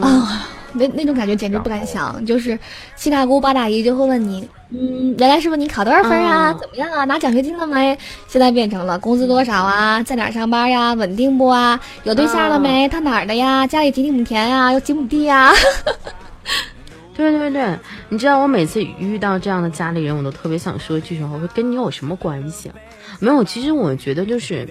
[0.00, 2.24] 啊，那那种感觉简直不敢想。
[2.26, 2.58] 就是
[2.96, 6.52] 七大姑八大姨就会问你，嗯，原来师傅你考多少分啊？
[6.54, 7.04] 怎么样啊？
[7.04, 7.96] 拿奖学金了没？
[8.28, 10.02] 现在变成了工资多少啊？
[10.02, 10.92] 在哪上班呀？
[10.94, 11.80] 稳定不啊？
[12.02, 12.88] 有对象了没？
[12.88, 13.66] 他哪儿的呀？
[13.66, 14.72] 家里几亩田呀？
[14.72, 15.52] 有几亩地呀？
[17.16, 21.30] 对对对，你知道我每次遇到这样的家里人，我都特别想说一句什么？
[21.34, 22.74] 我说跟你有什么关系啊？
[23.20, 24.68] 没有，其实我觉得就是，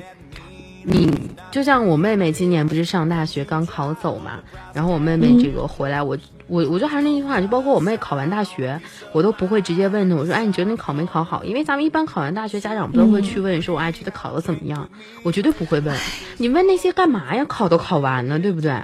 [0.83, 1.09] 你
[1.51, 4.41] 就像我妹妹今年不是上大学刚考走嘛，
[4.73, 6.17] 然后我妹妹这个回来，我
[6.47, 8.77] 我我就还是那句话，就包括我妹考完大学，
[9.13, 11.45] 我都不会直接问她，我说哎，你觉得你考没考好？
[11.45, 14.89] 因为咱们一般考完大学，家长不都会去问说，我哎觉得考的怎么样？
[15.23, 15.97] 我绝对不会问，
[16.37, 17.45] 你问那些干嘛呀？
[17.45, 18.77] 考都考完了，对不对？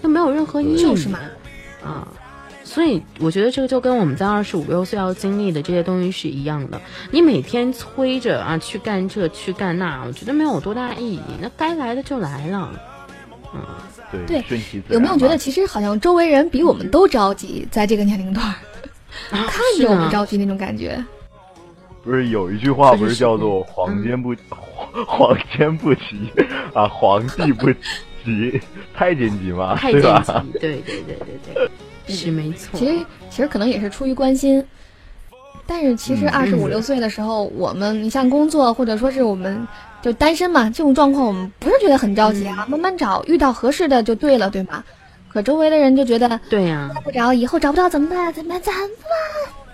[0.00, 1.18] 那没有任何意义，就是嘛，
[1.84, 2.06] 啊。
[2.70, 6.80] 所以我觉得这个就跟我们在二十五六岁要经历的这些东西是一样的。
[7.10, 11.20] 你每天催着啊去干这去干那，我觉得没有多大意义。
[11.42, 12.70] 那该来的就来了，
[13.52, 13.60] 嗯，
[14.24, 18.46] 对顺其自然有没有觉得其实好像周围人比我们都着急，在这个年龄段，
[19.30, 21.04] 啊看着我们着急那种感觉。
[22.04, 26.30] 不是有一句话不是是叫做“皇天不 皇皇间不急
[26.72, 27.68] 啊，皇帝不
[28.24, 28.60] 急，
[28.94, 30.22] 太监急吗，太对吧？
[30.24, 31.70] 监急，对对对对对，
[32.10, 32.78] 是没错。
[32.78, 34.64] 其实其实可能也是出于关心，
[35.66, 39.66] 但是其实嗯二十五六岁的时候，我们你像工作或者说是我们
[40.02, 44.82] 就单身嘛，这种状况我们不是觉得很着急啊，慢慢找，遇到合适的就对了，对吗？
[45.28, 48.32] 可周围的人就觉得对呀、不着，以后找不到怎么办？
[48.32, 48.60] 怎么办？
[48.62, 48.78] 怎么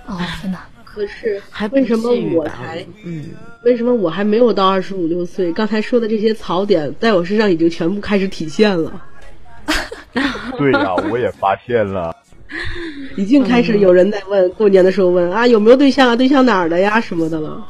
[0.07, 0.17] 办？
[0.17, 0.67] 哦天哪！
[0.85, 3.27] 可是还为什么我才嗯，
[3.65, 5.53] 为什么我还没有到二十五六岁？
[5.53, 9.03] 刚才说的这些槽点，在我身上已经全部开始体现了，
[10.57, 12.17] 对呀、我也发现了。
[13.17, 17.67] 已经开始有人在问，过年的时候问啊有没有对象啊，对象哪儿的呀什么的了。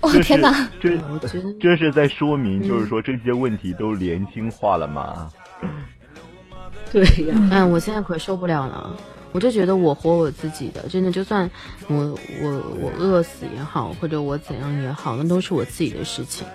[0.00, 0.68] 哦这是天哪！
[0.80, 5.28] 这我觉得这是在说明，就是说这些问题都年轻化了嘛？
[6.92, 8.96] 对呀，哎，我现在可受不了了。
[9.32, 11.50] 我就觉得我活我自己的，真的，就算
[11.86, 11.96] 我
[12.42, 16.46] 我我饿死也好，或者我怎样也好，那都是我自己的事情。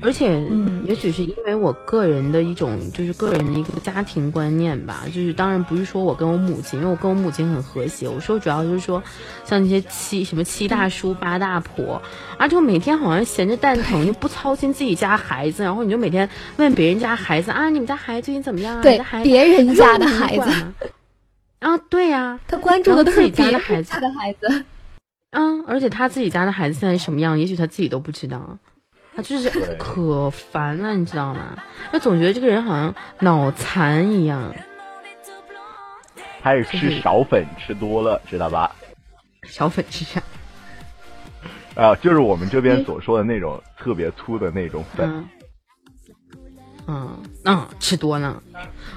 [0.00, 5.04] 而且，嗯也许是因为我个人的一种，就是个人的一个家庭观念吧。
[5.06, 8.08] 就是当然不是说我跟我母亲，因为我跟我母亲很和谐。
[8.08, 9.02] 我说主要就是说，
[9.44, 12.02] 像那些七什么七大叔八大婆，
[12.36, 18.82] 啊，就每天好像闲着蛋疼，就不操心自己家孩子，然后你就每天问别人家孩子啊，你们家孩子最近怎么样啊？
[18.82, 20.50] 对你的孩子别人家的孩子
[21.60, 24.64] 啊，对呀、他关注的自己是别人家的孩子家的孩子。
[25.30, 28.58] 嗯， 而且他自己家的孩子现在什么样，也许他自己都不知道，
[29.16, 31.56] 他就是 对可烦了，你知道吗？
[31.92, 34.54] 就总觉得这个人好像脑残一样，
[36.42, 38.74] 他是吃少粉吃多了，知道吧？
[39.44, 40.22] 小粉是啥？
[41.74, 45.08] 啊，就是我们这边所说的那种特别粗的那种粉。
[45.08, 45.28] 嗯
[46.86, 48.42] 嗯嗯，吃多呢，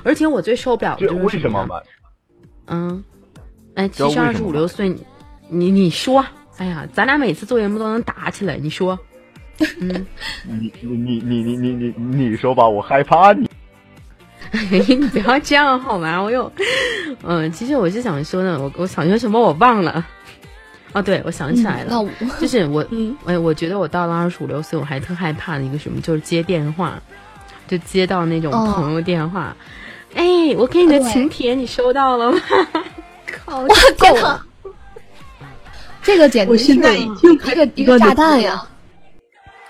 [0.04, 1.26] 而且我最受不了的就是什么呀？
[1.26, 1.82] 为什么嘛？
[2.66, 3.04] 嗯，
[3.76, 5.06] 哎，其实二十五六岁，你
[5.48, 6.26] 你你说，
[6.58, 9.00] 哎呀，咱俩每次做节目都能打起来，你说，
[9.80, 10.06] 嗯，
[10.44, 13.50] 你你你你你你你你说吧，我害怕你。
[14.70, 16.22] 你不要这样好吗？
[16.22, 16.52] 我又，
[17.24, 20.06] 嗯，其实我是想说呢，我我想说什么我忘了。
[20.94, 22.06] 哦，对，我想起来了，
[22.40, 26.98] 就是我，嗯我我觉得我到了二十五六岁，我还特害怕的一个什么，就是接电话，
[27.68, 29.56] 就接到那种朋友电话，
[30.16, 30.24] 哎，
[30.58, 32.40] 我给你的请帖你收到了吗？
[33.48, 33.68] 我
[34.08, 34.40] 靠，
[36.02, 38.66] 这个简直是一个一个炸弹呀！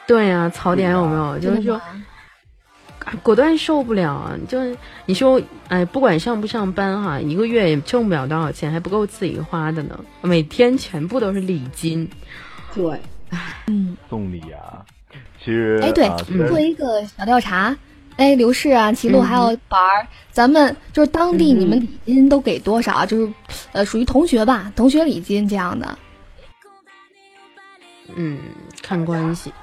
[0.07, 1.37] 对呀、槽点有没有？
[1.37, 4.35] 就是说，啊果断受不了啊！
[4.49, 9.97] 就是你说，哎，不管上不上班哈、一个月也挣不了多少钱，还不够自己花的呢。
[10.21, 12.09] 每天全部都是礼金，
[12.73, 12.99] 对，
[13.67, 14.83] 嗯，送礼啊，
[15.39, 16.09] 其实哎，对
[16.49, 17.75] 做一个小调查。
[18.17, 23.05] 哎，刘氏啊，齐路嗯还有宝儿，咱们就是当地嗯你们礼金都给多少啊？
[23.05, 23.33] 就是，
[23.71, 25.97] 呃，属于同学吧，同学礼金这样的。
[28.15, 28.39] 嗯，
[28.81, 29.53] 看关系。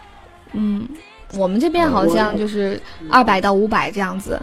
[0.55, 0.89] 嗯，
[1.37, 2.81] 我们这边好像就是
[3.11, 4.41] 二百到五百这样子。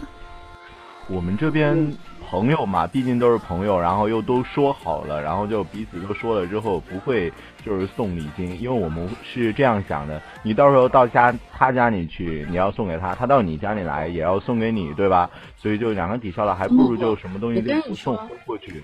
[1.08, 1.92] 我们这边
[2.30, 7.30] 朋友嘛，毕竟都是朋友，然后又都说好了，然后就彼此都说了之后，不会
[7.64, 15.28] 就是送礼金，因为我们是这样想的，你到时候到家他家里去，你要送给他，他到你家里来也要送给你，对吧？
[15.56, 18.82] 所以就两个抵消了，还不如就什么东西都不送过去。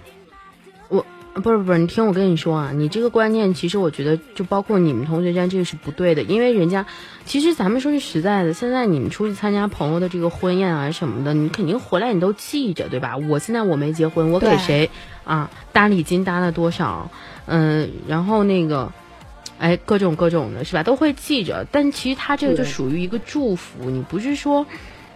[0.88, 1.04] 我
[1.34, 6.86] 不是不是，你听我跟你说啊，你这个观念其实我觉得就包括你们同学之间这个是不对的，因为人家
[7.24, 13.16] 其实咱们说句实在的，现在你们出去参加朋友的这个婚宴啊什么的，你肯定回来你都记着对吧？
[13.16, 14.90] 我现在我没结婚，我给谁
[15.24, 17.10] 啊搭礼金搭了多少，
[17.46, 18.92] 嗯、然后那个。
[19.60, 21.66] 哎，各种各种的是吧，都会记着。
[21.72, 24.64] 但其实他这个就属于一个祝福，你不是说，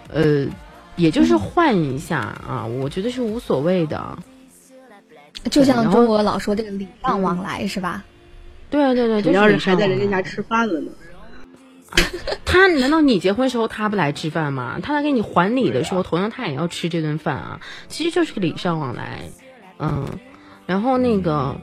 [0.09, 0.49] 呃，
[0.97, 4.19] 也就是换一下啊，我觉得是无所谓的。
[5.51, 8.05] 就像中国老说这个礼尚往来是吧？
[8.71, 10.91] 对对对，主要就是还在人家家吃饭了呢。
[12.45, 14.79] 他难道你结婚时候他不来吃饭吗？
[14.83, 17.61] 他来给你还礼的时候，同样他也要吃这顿饭啊。
[17.89, 19.21] 其实就是个礼尚往来，
[19.79, 20.07] 嗯。
[20.65, 21.57] 然后那个，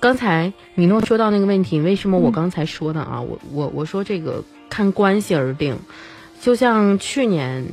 [0.00, 3.20] 刚才米诺说到那个问题，为什么我刚才说的啊？
[3.20, 5.78] 我我我说这个看关系而定，
[6.40, 7.66] 就像去年。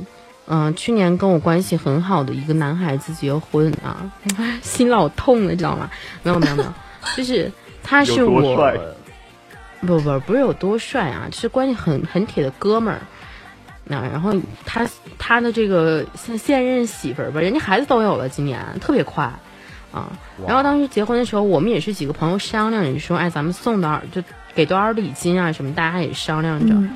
[0.46, 4.10] 嗯、去年跟我关系很好的一个男孩子结婚啊，
[4.62, 5.90] 心老痛了，你知道吗？
[6.22, 6.72] 没有没有没有，
[7.16, 7.50] 就是
[7.82, 8.40] 他是我
[9.80, 13.00] 不不不是有多帅啊，就是关系很很铁的哥们儿。
[13.86, 14.32] 那然后
[14.64, 14.88] 他
[15.18, 19.24] 他的这个现现任媳妇儿吧，人家孩子都有了，今年特别快
[19.92, 20.10] 啊。
[20.46, 24.22] 然后当时结婚的时候，我们也是几个朋友商量你说，哎，咱们送多少就
[24.54, 26.74] 给多少礼金啊什么，大家也商量着。
[26.74, 26.90] 嗯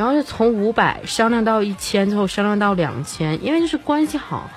[0.00, 4.48] 然后就从五百商量到一千，最后商量到两千，因为就是关系好，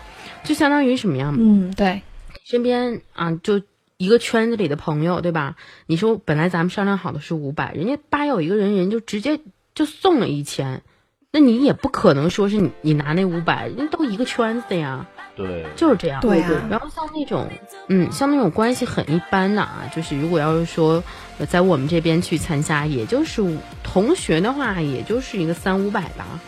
[0.46, 1.36] 就相当于什么样？
[1.38, 2.02] 嗯，对，
[2.46, 3.62] 身边啊，就
[3.98, 5.58] 一个圈子里的朋友，对吧？
[5.86, 9.42] 你说本来咱们商量好的是五百，人家吧有一个人，人就直接
[9.76, 10.82] 就送了一千，
[11.30, 16.22] 那你也不可能说是你你拿那五百，人家都一个圈子的呀，对，就是这样。
[16.22, 17.48] 对啊然后像那种，
[17.88, 21.04] 嗯，像那种关系很一般的啊，就是如果要是说
[21.40, 23.42] 呃在我们这边去参加，也就是
[23.84, 26.40] 同学的话，也就是一个三五百吧，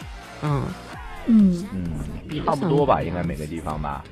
[0.44, 0.64] 嗯。
[1.28, 4.04] 嗯嗯，差不多吧，应该每个地方吧。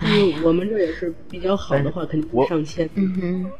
[0.00, 2.90] 嗯，我们这也是比较好的话，肯定我上千。
[2.96, 3.50] 嗯哼，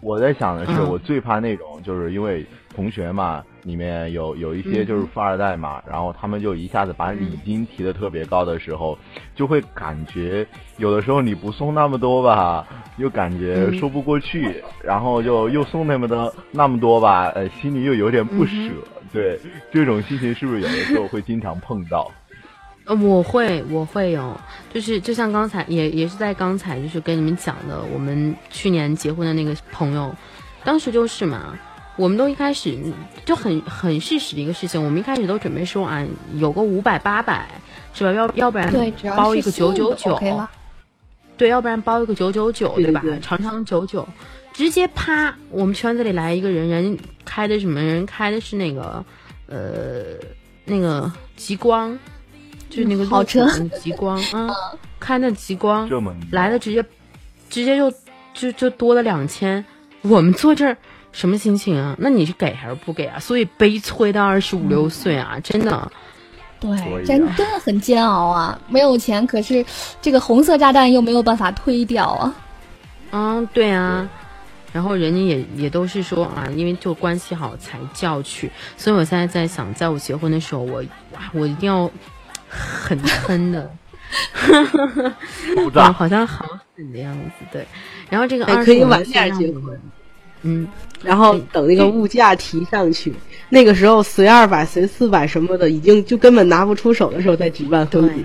[0.00, 2.46] 我在想的是，嗯我最怕那种，就是因为
[2.80, 8.98] 同学嘛，里面有有一嗯些就是富二代嘛，然后他们就一下子把礼金提的特别高的时候，
[9.36, 10.46] 就会感觉
[10.78, 12.66] 有的时候你不送那么多吧，
[12.96, 18.52] 又感觉嗯说不过去，然后就又送那么多那么多吧，呃，心里又有点不舍。
[18.54, 18.74] 嗯
[19.12, 19.38] 对，
[19.70, 22.10] 这种心情是不是有的时候会经常碰到？
[22.86, 24.34] 呃，我会，我会有，
[24.72, 30.14] 就是就像刚才也也是在刚才就是跟你们讲的，我们去年结婚的那个朋友，
[30.64, 31.58] 当时就是嘛，
[31.96, 32.78] 我们都一开始
[33.24, 37.48] 就很很事实的一个事情，我们一开始都准备说啊，有个五百八百
[37.92, 38.12] 是吧？
[38.12, 38.72] 要要不然
[39.16, 40.18] 包一个九九九。
[41.36, 43.02] 对，要不然包一个九九九，对吧？
[43.22, 44.06] 长长久久，
[44.52, 49.02] 直接啪，我们圈子里来一个人，人开的什么人开的是那个
[49.46, 50.18] 呃
[50.66, 51.98] 那个极光，
[52.68, 54.48] 就是那个路嗯豪车虎极光啊，
[54.98, 55.88] 开那极光
[56.30, 56.84] 来了，直接
[57.48, 57.90] 直接就
[58.34, 59.64] 就就多了两千，
[60.02, 60.76] 我们坐这儿。
[61.12, 61.94] 什么心情啊？
[61.98, 63.18] 那你是给还是不给啊？
[63.18, 65.90] 所以悲催到二十五六岁啊，真的。
[66.60, 68.60] 对所以，真的很煎熬啊！
[68.68, 69.64] 没有钱，可是
[70.02, 72.34] 这个红色炸弹又没有办法推掉啊。
[73.12, 74.06] 嗯，对啊，
[74.70, 81.90] 然后人家也也都是说啊，因为就关系好才叫去，所以我现在在想，在我结婚的时候，我哇，我一定要
[82.46, 83.70] 狠狠的，
[85.94, 86.44] 好像好
[86.76, 87.66] 狠的样子，对。
[88.10, 89.80] 然后这个还二十五可以晚点结婚，
[90.42, 90.68] 嗯，
[91.02, 93.12] 然后等那个物价提上去，
[93.48, 98.24] 那个时候随二百、随四百什么的，已经就根本拿不出手的时候再举办婚礼。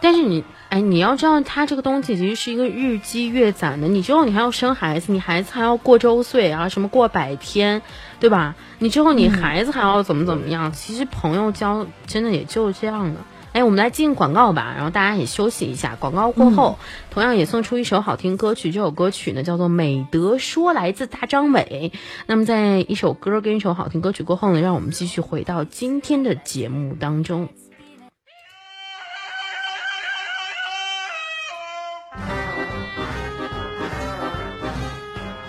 [0.00, 3.86] 但是你，哎，你要知道，它这个东西其实是一个日积月攒的。
[3.86, 7.80] 你之后你还要生孩子，你孩子还要过周岁啊，什么过百天，
[8.18, 8.54] 对吧？
[8.78, 10.72] 你之后你孩子还要怎么怎么样？
[10.72, 13.20] 其实朋友交真的也就这样的。
[13.52, 15.96] 哎，我们来进广告吧，然后大家也休息一下。
[15.96, 16.78] 广告过后，
[17.10, 21.90] 同样也送出一首好听歌曲，这首歌曲呢叫做《美德说》，来自大张伟。
[22.26, 27.48] 那么在一首歌跟一首好听歌曲过后呢，让我们继续回到今天的节目当中。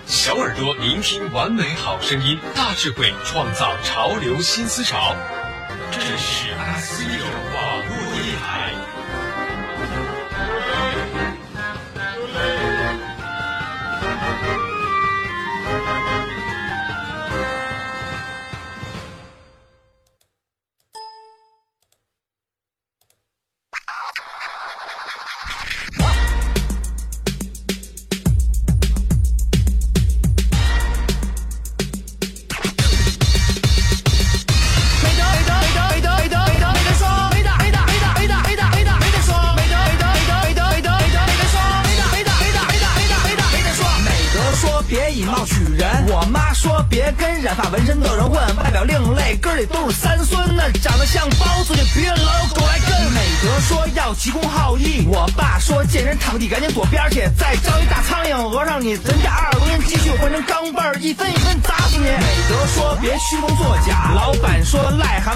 [0.06, 5.14] 小耳朵聆听完美好声音，大智慧创造潮流新思潮。
[5.92, 7.51] 这里是 S 六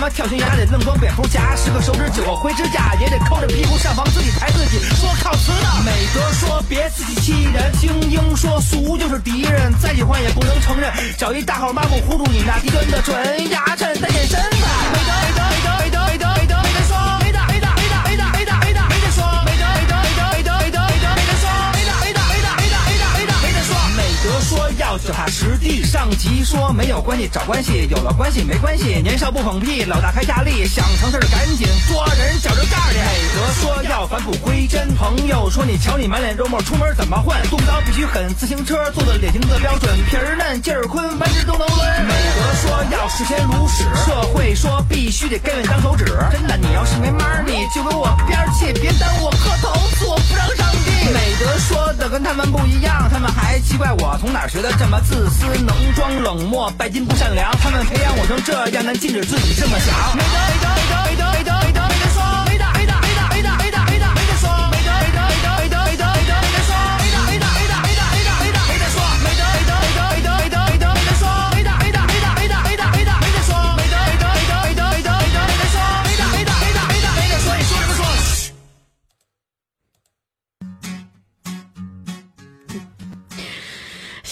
[0.09, 5.83] 跳悬崖得愣装蝙蝠侠，十个手指九个灰指甲也得抠着屁股上房自己抬自己，说靠词的。
[5.85, 14.47] 美德说别自欺欺人，精英说俗就是敌人，再喜欢也不能承认，找一大号抹布糊住你那低端的准，牙碜再显身材。
[14.93, 15.46] 美德美德美德美德
[26.77, 32.99] 没有关系找关系，有了关系没关系，年少不放屁，老大开价力，想成事儿赶紧抓人脚着盖儿去。
[32.99, 34.95] 美德说要返璞归真。
[34.95, 37.35] 朋友说你瞧你满脸肉沫，出门怎么混？
[37.49, 42.05] 动刀必须狠，自行车做的脸型的标准，皮儿嫩劲儿宽，万事都能抡。
[42.05, 46.05] 美德说要视钱如屎，社会说必须得甘愿当手指。
[46.31, 49.73] 真的，你要是没 money，就给我边儿去，别耽误我磕头，
[50.11, 50.76] 我不让上。
[51.13, 57.51] 美德说的跟他们不一样，他们还奇怪我从哪儿学的这么自私、能装、冷漠、拜金不善良。
[57.63, 60.17] 他们培养我成这样，能禁止自己这么想。
[60.17, 60.69] 美德，美德，
[61.07, 61.86] 美德，美德，美德，美德，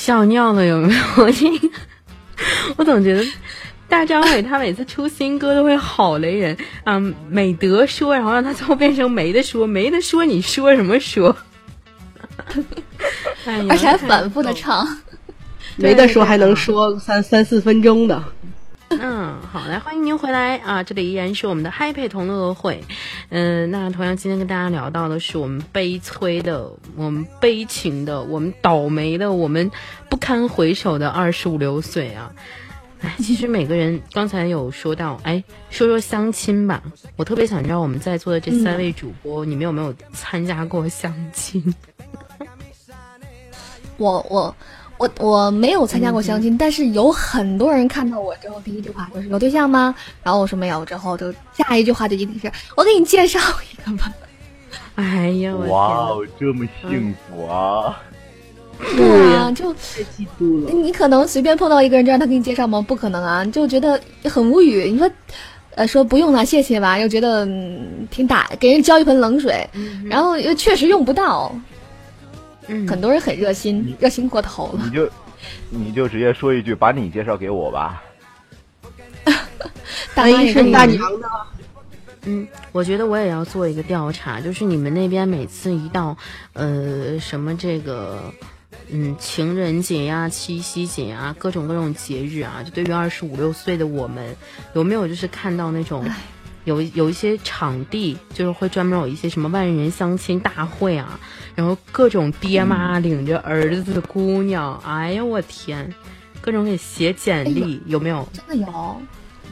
[0.04, 1.00] 笑尿了有没有？
[1.24, 1.50] 我听，
[2.76, 3.24] 我总觉得
[3.88, 7.00] 大张伟他每次出新歌都会好雷人啊、
[7.30, 11.34] 美德说，然后让他最后变成没得说，没得说，你说什么说？
[13.46, 14.86] 哎而且还反复的唱。
[15.76, 18.22] 没得说还能说三三四分钟的。
[19.00, 20.82] 嗯，好，来欢迎您回来啊！
[20.82, 22.84] 这里依然是我们的嗨配同乐会。
[23.30, 29.70] 嗯、那同样今天跟大家聊到的是我们悲催的、我们悲情的、我们倒霉的、我们
[30.08, 32.32] 不堪回首的二十五六岁啊。
[33.00, 36.82] 哎， 其实每个人刚才有说到，哎，说说相亲吧。
[37.16, 41.74] 我特别想知道我们在座的这三位主播，你们有没有参加过相亲？
[43.96, 44.54] 我我
[45.18, 49.94] 我我没有参加过相亲，但是有很多人看到我之后，第一句话就是有对象吗？
[50.22, 53.38] 然后我说没有，之后就下一句话就一定是我给你介绍
[53.72, 54.10] 一个吧。
[54.96, 58.00] 哎呀，我哇哦，这么幸福啊！
[58.96, 60.70] 对啊，就太嫉妒了。
[60.70, 62.80] 你可能随便碰到一个人，就让他给你介绍吗？
[62.86, 64.90] 不可能啊，就觉得很无语。
[64.90, 65.10] 你说，
[65.74, 69.68] 呃，说不用了，谢谢吧，又觉得、嗯、挺打，给人浇一盆冷水，
[70.08, 71.52] 然后又确实用不到。
[72.68, 74.80] 嗯，很多人很热心，热心过头了。
[74.84, 75.10] 你就
[75.70, 78.02] 你就直接说一句，把你介绍给我吧。
[80.14, 81.28] 大妈也是大娘的。
[82.26, 86.16] 嗯，我觉得我也要做一个调查，就是你们那边每次一到
[86.54, 88.32] 呃什么这个
[88.90, 94.34] 嗯情人节呀、七夕节啊，各种各种节日啊，就对于二十五六岁的我们，
[94.74, 96.08] 有没有就是看到那种
[96.64, 101.20] 有有一些场地，就是会专门有一些什么万人相亲大会啊，
[101.54, 105.92] 然后各种爹妈领着儿子姑娘，哎呀我天，
[106.40, 108.28] 各种给写简历，有没有？
[108.32, 109.02] 真的有。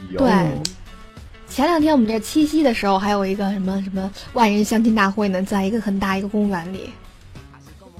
[0.09, 0.61] 有对，
[1.47, 6.89] 前两天我们这七夕的时候，还有一个什么什么万人相亲大会呢，在一个很大一个公园里。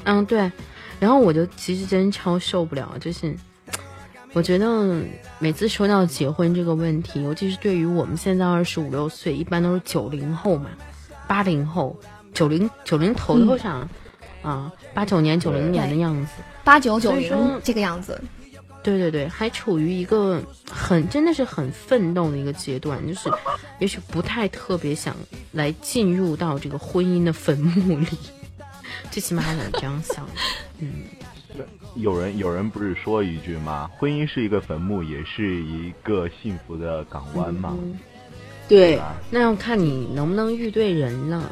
[0.03, 0.51] 嗯，对。
[0.99, 3.33] 然后我就其实真超受不了，就是
[4.33, 5.01] 我觉得
[5.39, 10.69] 每次说到结婚这个问题，尤其是对于我们现在二十五六岁，一般都是九零后嘛，
[11.25, 11.97] 八零后、
[12.33, 13.87] 九零九零头头上、
[14.41, 16.31] 啊，八九年、九零年的样子。
[16.63, 18.21] 八九九零这个样子。
[18.81, 23.31] 对对对，还处于一个很真的是很奋斗的一个阶段，就是
[23.79, 25.15] 也许不太特别想
[25.53, 28.07] 来进入到这个婚姻的坟墓里，
[29.09, 30.27] 最起码我这样想。
[30.79, 30.89] 嗯，
[31.95, 33.89] 有人有人不是说一句吗？
[33.97, 37.73] 婚姻是一个坟墓，也是一个幸福的港湾嘛。
[37.81, 37.97] 嗯
[38.67, 41.49] 对，那要看你能不能遇对人了，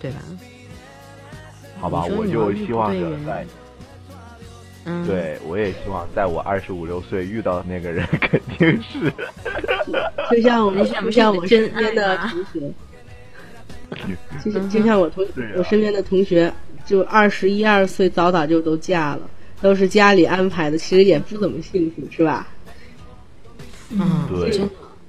[0.00, 0.18] 对吧？
[1.80, 3.46] 好吧，我就希望着在，
[4.84, 9.12] 嗯，对我也希望在我二十五六岁遇到的那个人， 肯定是
[10.30, 12.72] 就像我那是不就像我身边的同学，
[14.52, 15.52] 就就像我同对啊。
[15.56, 16.52] 我身边的同学，
[16.84, 19.20] 就二十一二岁早早就都嫁了，
[19.60, 22.48] 都是家里安排的，其实也不怎么幸福，是吧？
[23.90, 24.60] 嗯，对。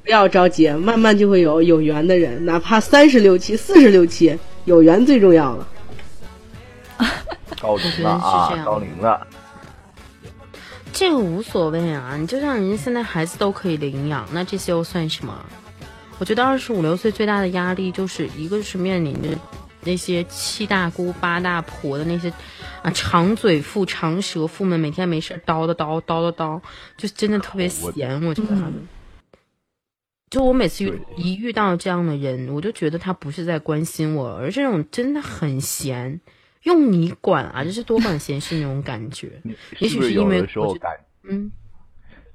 [0.02, 4.36] 不要着急，慢慢就会有有缘的人，哪怕三十六七、四十六七，
[4.70, 5.68] 有缘最重要了。
[7.60, 9.28] 高龄了 是啊这，样高龄了。
[10.94, 15.34] 这个无所谓啊，你就像人家现在孩子都可以领养，那这些又算什么？
[16.20, 19.30] 我觉得二十五六岁最大的压力就是一个是面临着
[19.82, 22.32] 那些七大姑八大婆的那些
[22.84, 26.62] 啊长嘴妇、长舌妇们，每天没事儿叨叨叨叨叨叨，
[26.96, 28.24] 就真的特别闲。
[28.24, 28.88] 我觉得他们，
[30.30, 36.22] 就我每次遇一遇到这样的人，我就觉得他不是在关心我，而是这种真的很闲，
[36.64, 39.42] 用你管啊，就是多管闲事那种感觉。
[39.80, 40.92] 也许是因为我觉的时候感，
[41.24, 41.52] 嗯，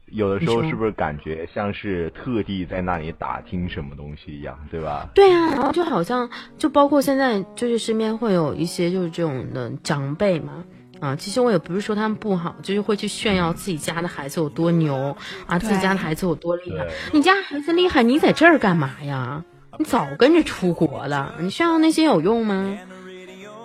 [0.06, 5.08] 有的时候是不是感觉像是特地在那里打听什么东西一样，对吧？
[5.14, 6.28] 对啊，然后就好像
[6.58, 10.64] 就包括现在就是身边会有一些就是这种的长辈嘛。
[11.04, 16.86] 啊，其实我也不是说他们不好，就是会去炫耀自己家的孩子有多牛啊，自己家的孩子有多厉害。
[17.12, 19.44] 你家孩子厉害，你在这儿干嘛呀？
[19.78, 22.78] 你早跟着出国了，你炫耀那些有用吗？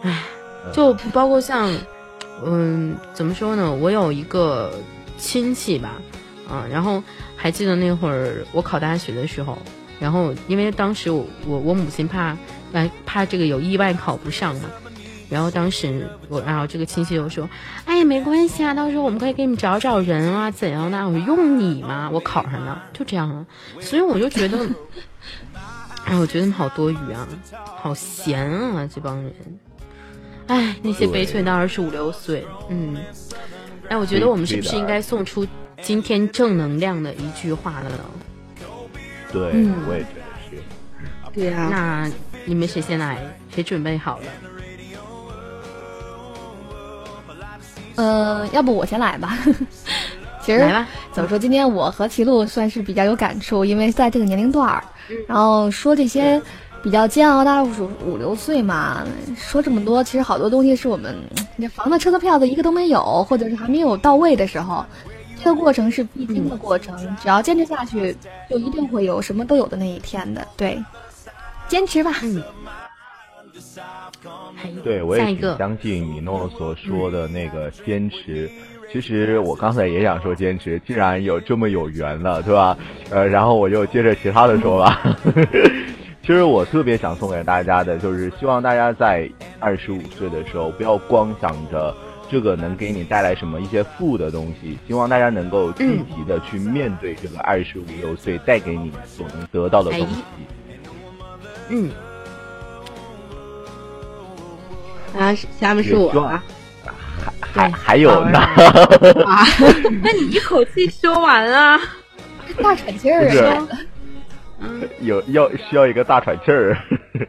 [0.02, 0.24] 唉，
[0.74, 1.74] 就包括像，
[2.44, 3.74] 嗯，怎么说呢？
[3.74, 4.74] 我有一个
[5.18, 5.94] 亲戚吧，
[6.46, 7.02] 啊，然后
[7.38, 9.58] 还记得那会儿我考大学的时候，
[9.98, 12.36] 然后因为当时我我我母亲怕，
[12.74, 14.70] 来怕这个有意外考不上嘛。
[15.30, 17.48] 然后当时我，然后这个亲戚就说
[17.86, 21.08] ：“哎，没关系啊，到时候我们可以给你找找人啊，怎样的？
[21.08, 22.10] 我用你吗？
[22.12, 23.46] 我考上了，就这样啊。
[23.80, 24.58] 所以我就觉得，
[26.06, 29.34] 哎，我觉得他们好多余啊，好闲啊，这帮人。
[30.48, 32.98] 哎，那些悲催的二十五六岁，嗯，
[33.88, 35.46] 哎，我觉得我们是不是应该送出
[35.80, 38.00] 今天正能量的一句话了呢？
[39.32, 39.42] 对，
[39.88, 40.64] 我也觉得是。
[41.32, 41.68] 对呀。
[41.70, 42.12] 那
[42.46, 43.20] 你们谁先来？
[43.54, 44.26] 谁准备好了？
[48.00, 49.38] 呃，要不我先来吧。
[50.42, 50.60] 其实
[51.12, 54.82] 怎么说，今天我和齐路算是比较有感触，因为在这个年龄段儿，
[55.28, 56.42] 然后说这些
[56.82, 59.04] 比较煎熬的二十五六岁嘛，
[59.36, 61.14] 说这么多，其实好多东西是我们
[61.60, 64.86] 这房子、车子、票子一个都没有，或者是还没有到位的时候，
[65.44, 68.16] 这个过程是必经的过程，只要坚持下去，
[68.50, 70.48] 就一定会有什么都有的那一天的。
[70.56, 70.82] 对，
[71.68, 72.14] 坚持吧。
[72.24, 72.42] 嗯。
[74.84, 78.50] 对，我也挺相信米诺所说的那个坚持。
[78.92, 82.76] 其实我刚才也想说坚持，既然有这么有缘了，对吧？
[83.12, 85.16] 呃，然后我就接着其他的说吧。
[86.22, 91.96] 其实我特别想送给大家的，就是希望大家在二十五岁的时候，不要光想着
[92.30, 100.24] 这个能给你带来什么一些负的东西，希望大家能够积极的去面对这个二十五六岁带给你所能得到的东西。
[101.70, 101.90] 嗯。
[105.18, 106.44] 啊，下面是我啊，
[107.40, 108.40] 还还有呢，
[109.26, 109.46] 啊
[110.04, 111.80] 那你一口气说完啊，
[112.62, 113.68] 大喘气儿啊，
[115.02, 116.78] 有要需要一个大喘气儿，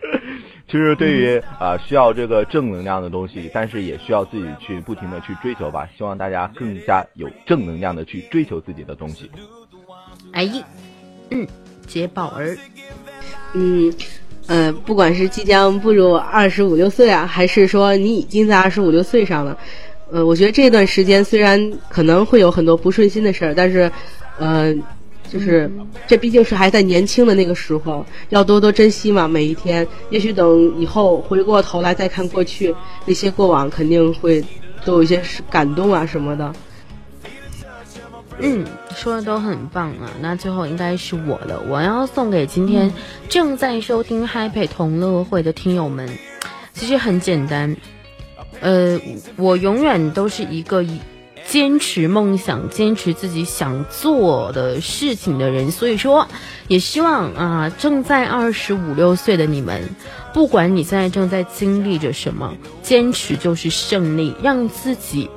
[0.68, 9.30] 就是对于啊需要这个正能量的东西，但是也需要自己去不停的去追求吧，希望大家更加有正能量的去追求自己的东西。
[10.32, 10.48] 哎，
[11.30, 11.46] 嗯，
[11.86, 12.56] 杰宝儿，
[13.54, 13.92] 嗯。
[14.52, 19.56] 嗯，不管是即将步入二十五六岁啊，还是说你已经在二十五六岁上了，
[20.10, 23.88] 呃，我觉得这段时间虽然可能会有很多不顺心的事儿，但是，
[24.40, 24.74] 呃，
[25.30, 25.70] 就是
[26.08, 29.86] 这毕竟是还在年轻的那个时候，要多多珍惜嘛每一天。
[30.10, 32.74] 也许等以后回过头来再看过去
[33.06, 34.44] 那些过往，肯定会
[34.84, 36.52] 都有一些感动啊什么的。
[38.42, 38.64] 嗯，
[38.94, 40.10] 说的都很棒啊。
[40.20, 42.92] 那最后应该是我的，我要送给今天
[43.28, 46.08] 正在收听 Happy 同乐会的听友们。
[46.72, 47.76] 其实很简单，
[48.60, 48.98] 呃，
[49.36, 50.84] 我永远都是一个
[51.46, 55.70] 坚持梦想、坚持自己想做的事情的人。
[55.70, 56.26] 所以说，
[56.68, 59.90] 也希望啊，正在二十五六岁的你们，
[60.32, 65.28] 不管你现在正在经历着什么，坚持就是胜利，让自己。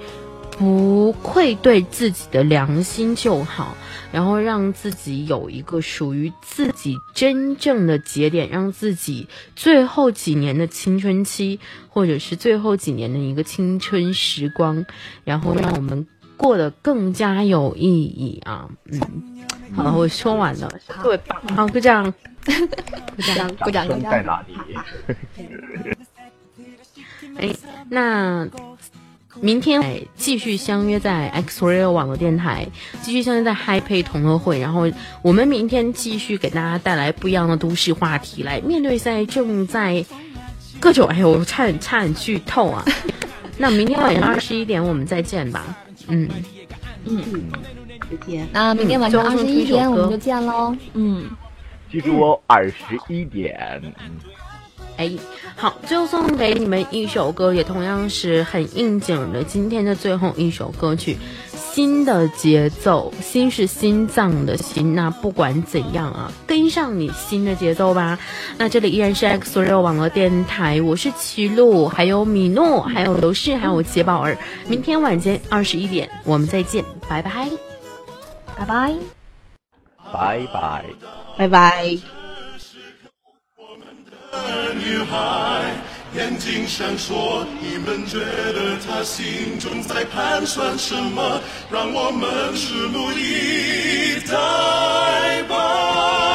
[0.58, 3.76] 不愧对自己的良心就好，
[4.12, 14.86] 然后让自己有一个属于自己真正的节点，让自己最后几年的青春期，或者是最后几年的一个青春时光，
[15.24, 18.70] 然后让我们过得更加有意义啊！
[18.91, 19.01] 嗯，
[19.76, 22.14] 好了，我说完了，特别棒，好，鼓掌，
[22.45, 24.01] 鼓掌，鼓掌，鼓掌。
[24.12, 24.56] 在哪里？
[27.38, 27.49] 哎，
[27.89, 28.47] 那。
[29.41, 32.67] 明天继续相约在 X Radio 网络电台，
[33.01, 34.59] 继续相约在 HiPay 同乐会。
[34.59, 34.89] 然后
[35.21, 40.05] 我们明天继续给大家带来不一样的都市话题，来面对在正在
[40.79, 41.07] 各种……
[41.07, 42.86] 哎呦，我差点差点剧透啊！
[43.57, 45.77] 那明天晚上二十一点我们再见吧。
[46.07, 46.29] 嗯
[47.05, 47.51] 嗯嗯，
[48.09, 48.47] 再见。
[48.51, 50.75] 那明天晚上二十一点我们就见喽。
[50.93, 51.29] 嗯，
[51.91, 52.75] 记住哦，二十
[53.09, 53.81] 一点。
[54.97, 55.11] 哎，
[55.55, 59.43] 好，最后送给你们一首歌，也同样是很应景的。
[59.43, 61.17] 今天的最后一首歌曲，
[61.73, 64.93] 《心的节奏》，心是心脏的心。
[64.93, 68.19] 那不管怎样啊，跟上你心的节奏吧。
[68.57, 74.37] 那这里依然是 X 所有网络电台，我是齐路，还有米诺，还有刘氏，还有杰宝儿。
[74.67, 77.49] 明天晚间二十一点，我们再见，拜拜，
[78.55, 78.93] 拜拜，
[80.11, 80.85] 拜拜，
[81.35, 82.22] 拜拜。
[84.75, 85.73] 女孩
[86.15, 91.41] 眼睛闪烁，你们觉得她心中在盘算什么？
[91.71, 96.32] 让我们拭目以待吧。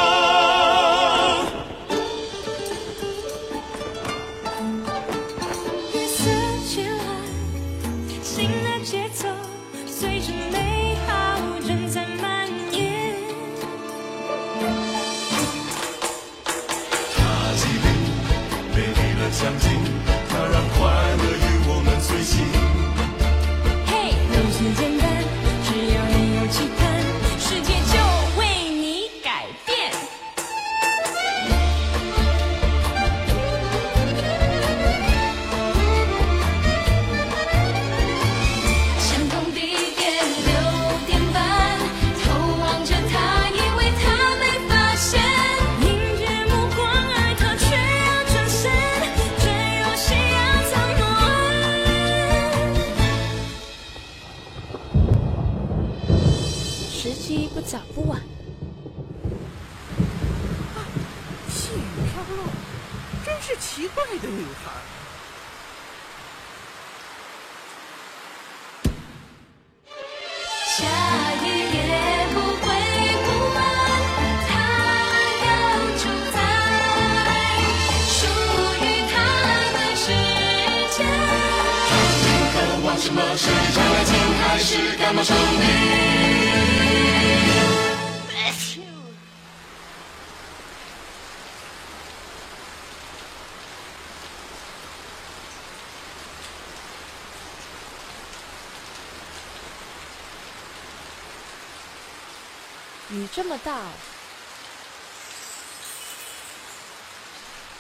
[64.31, 64.98] 你看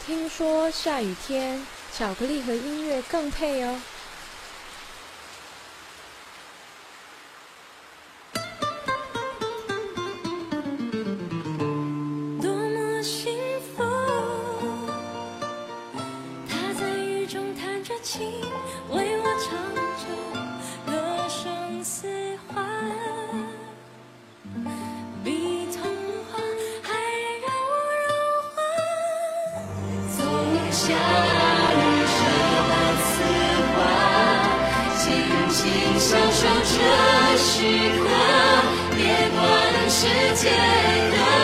[0.07, 3.80] 听说下雨天巧克力和音乐更配哦。
[37.51, 38.05] 时刻，
[38.94, 41.38] 别管世界的。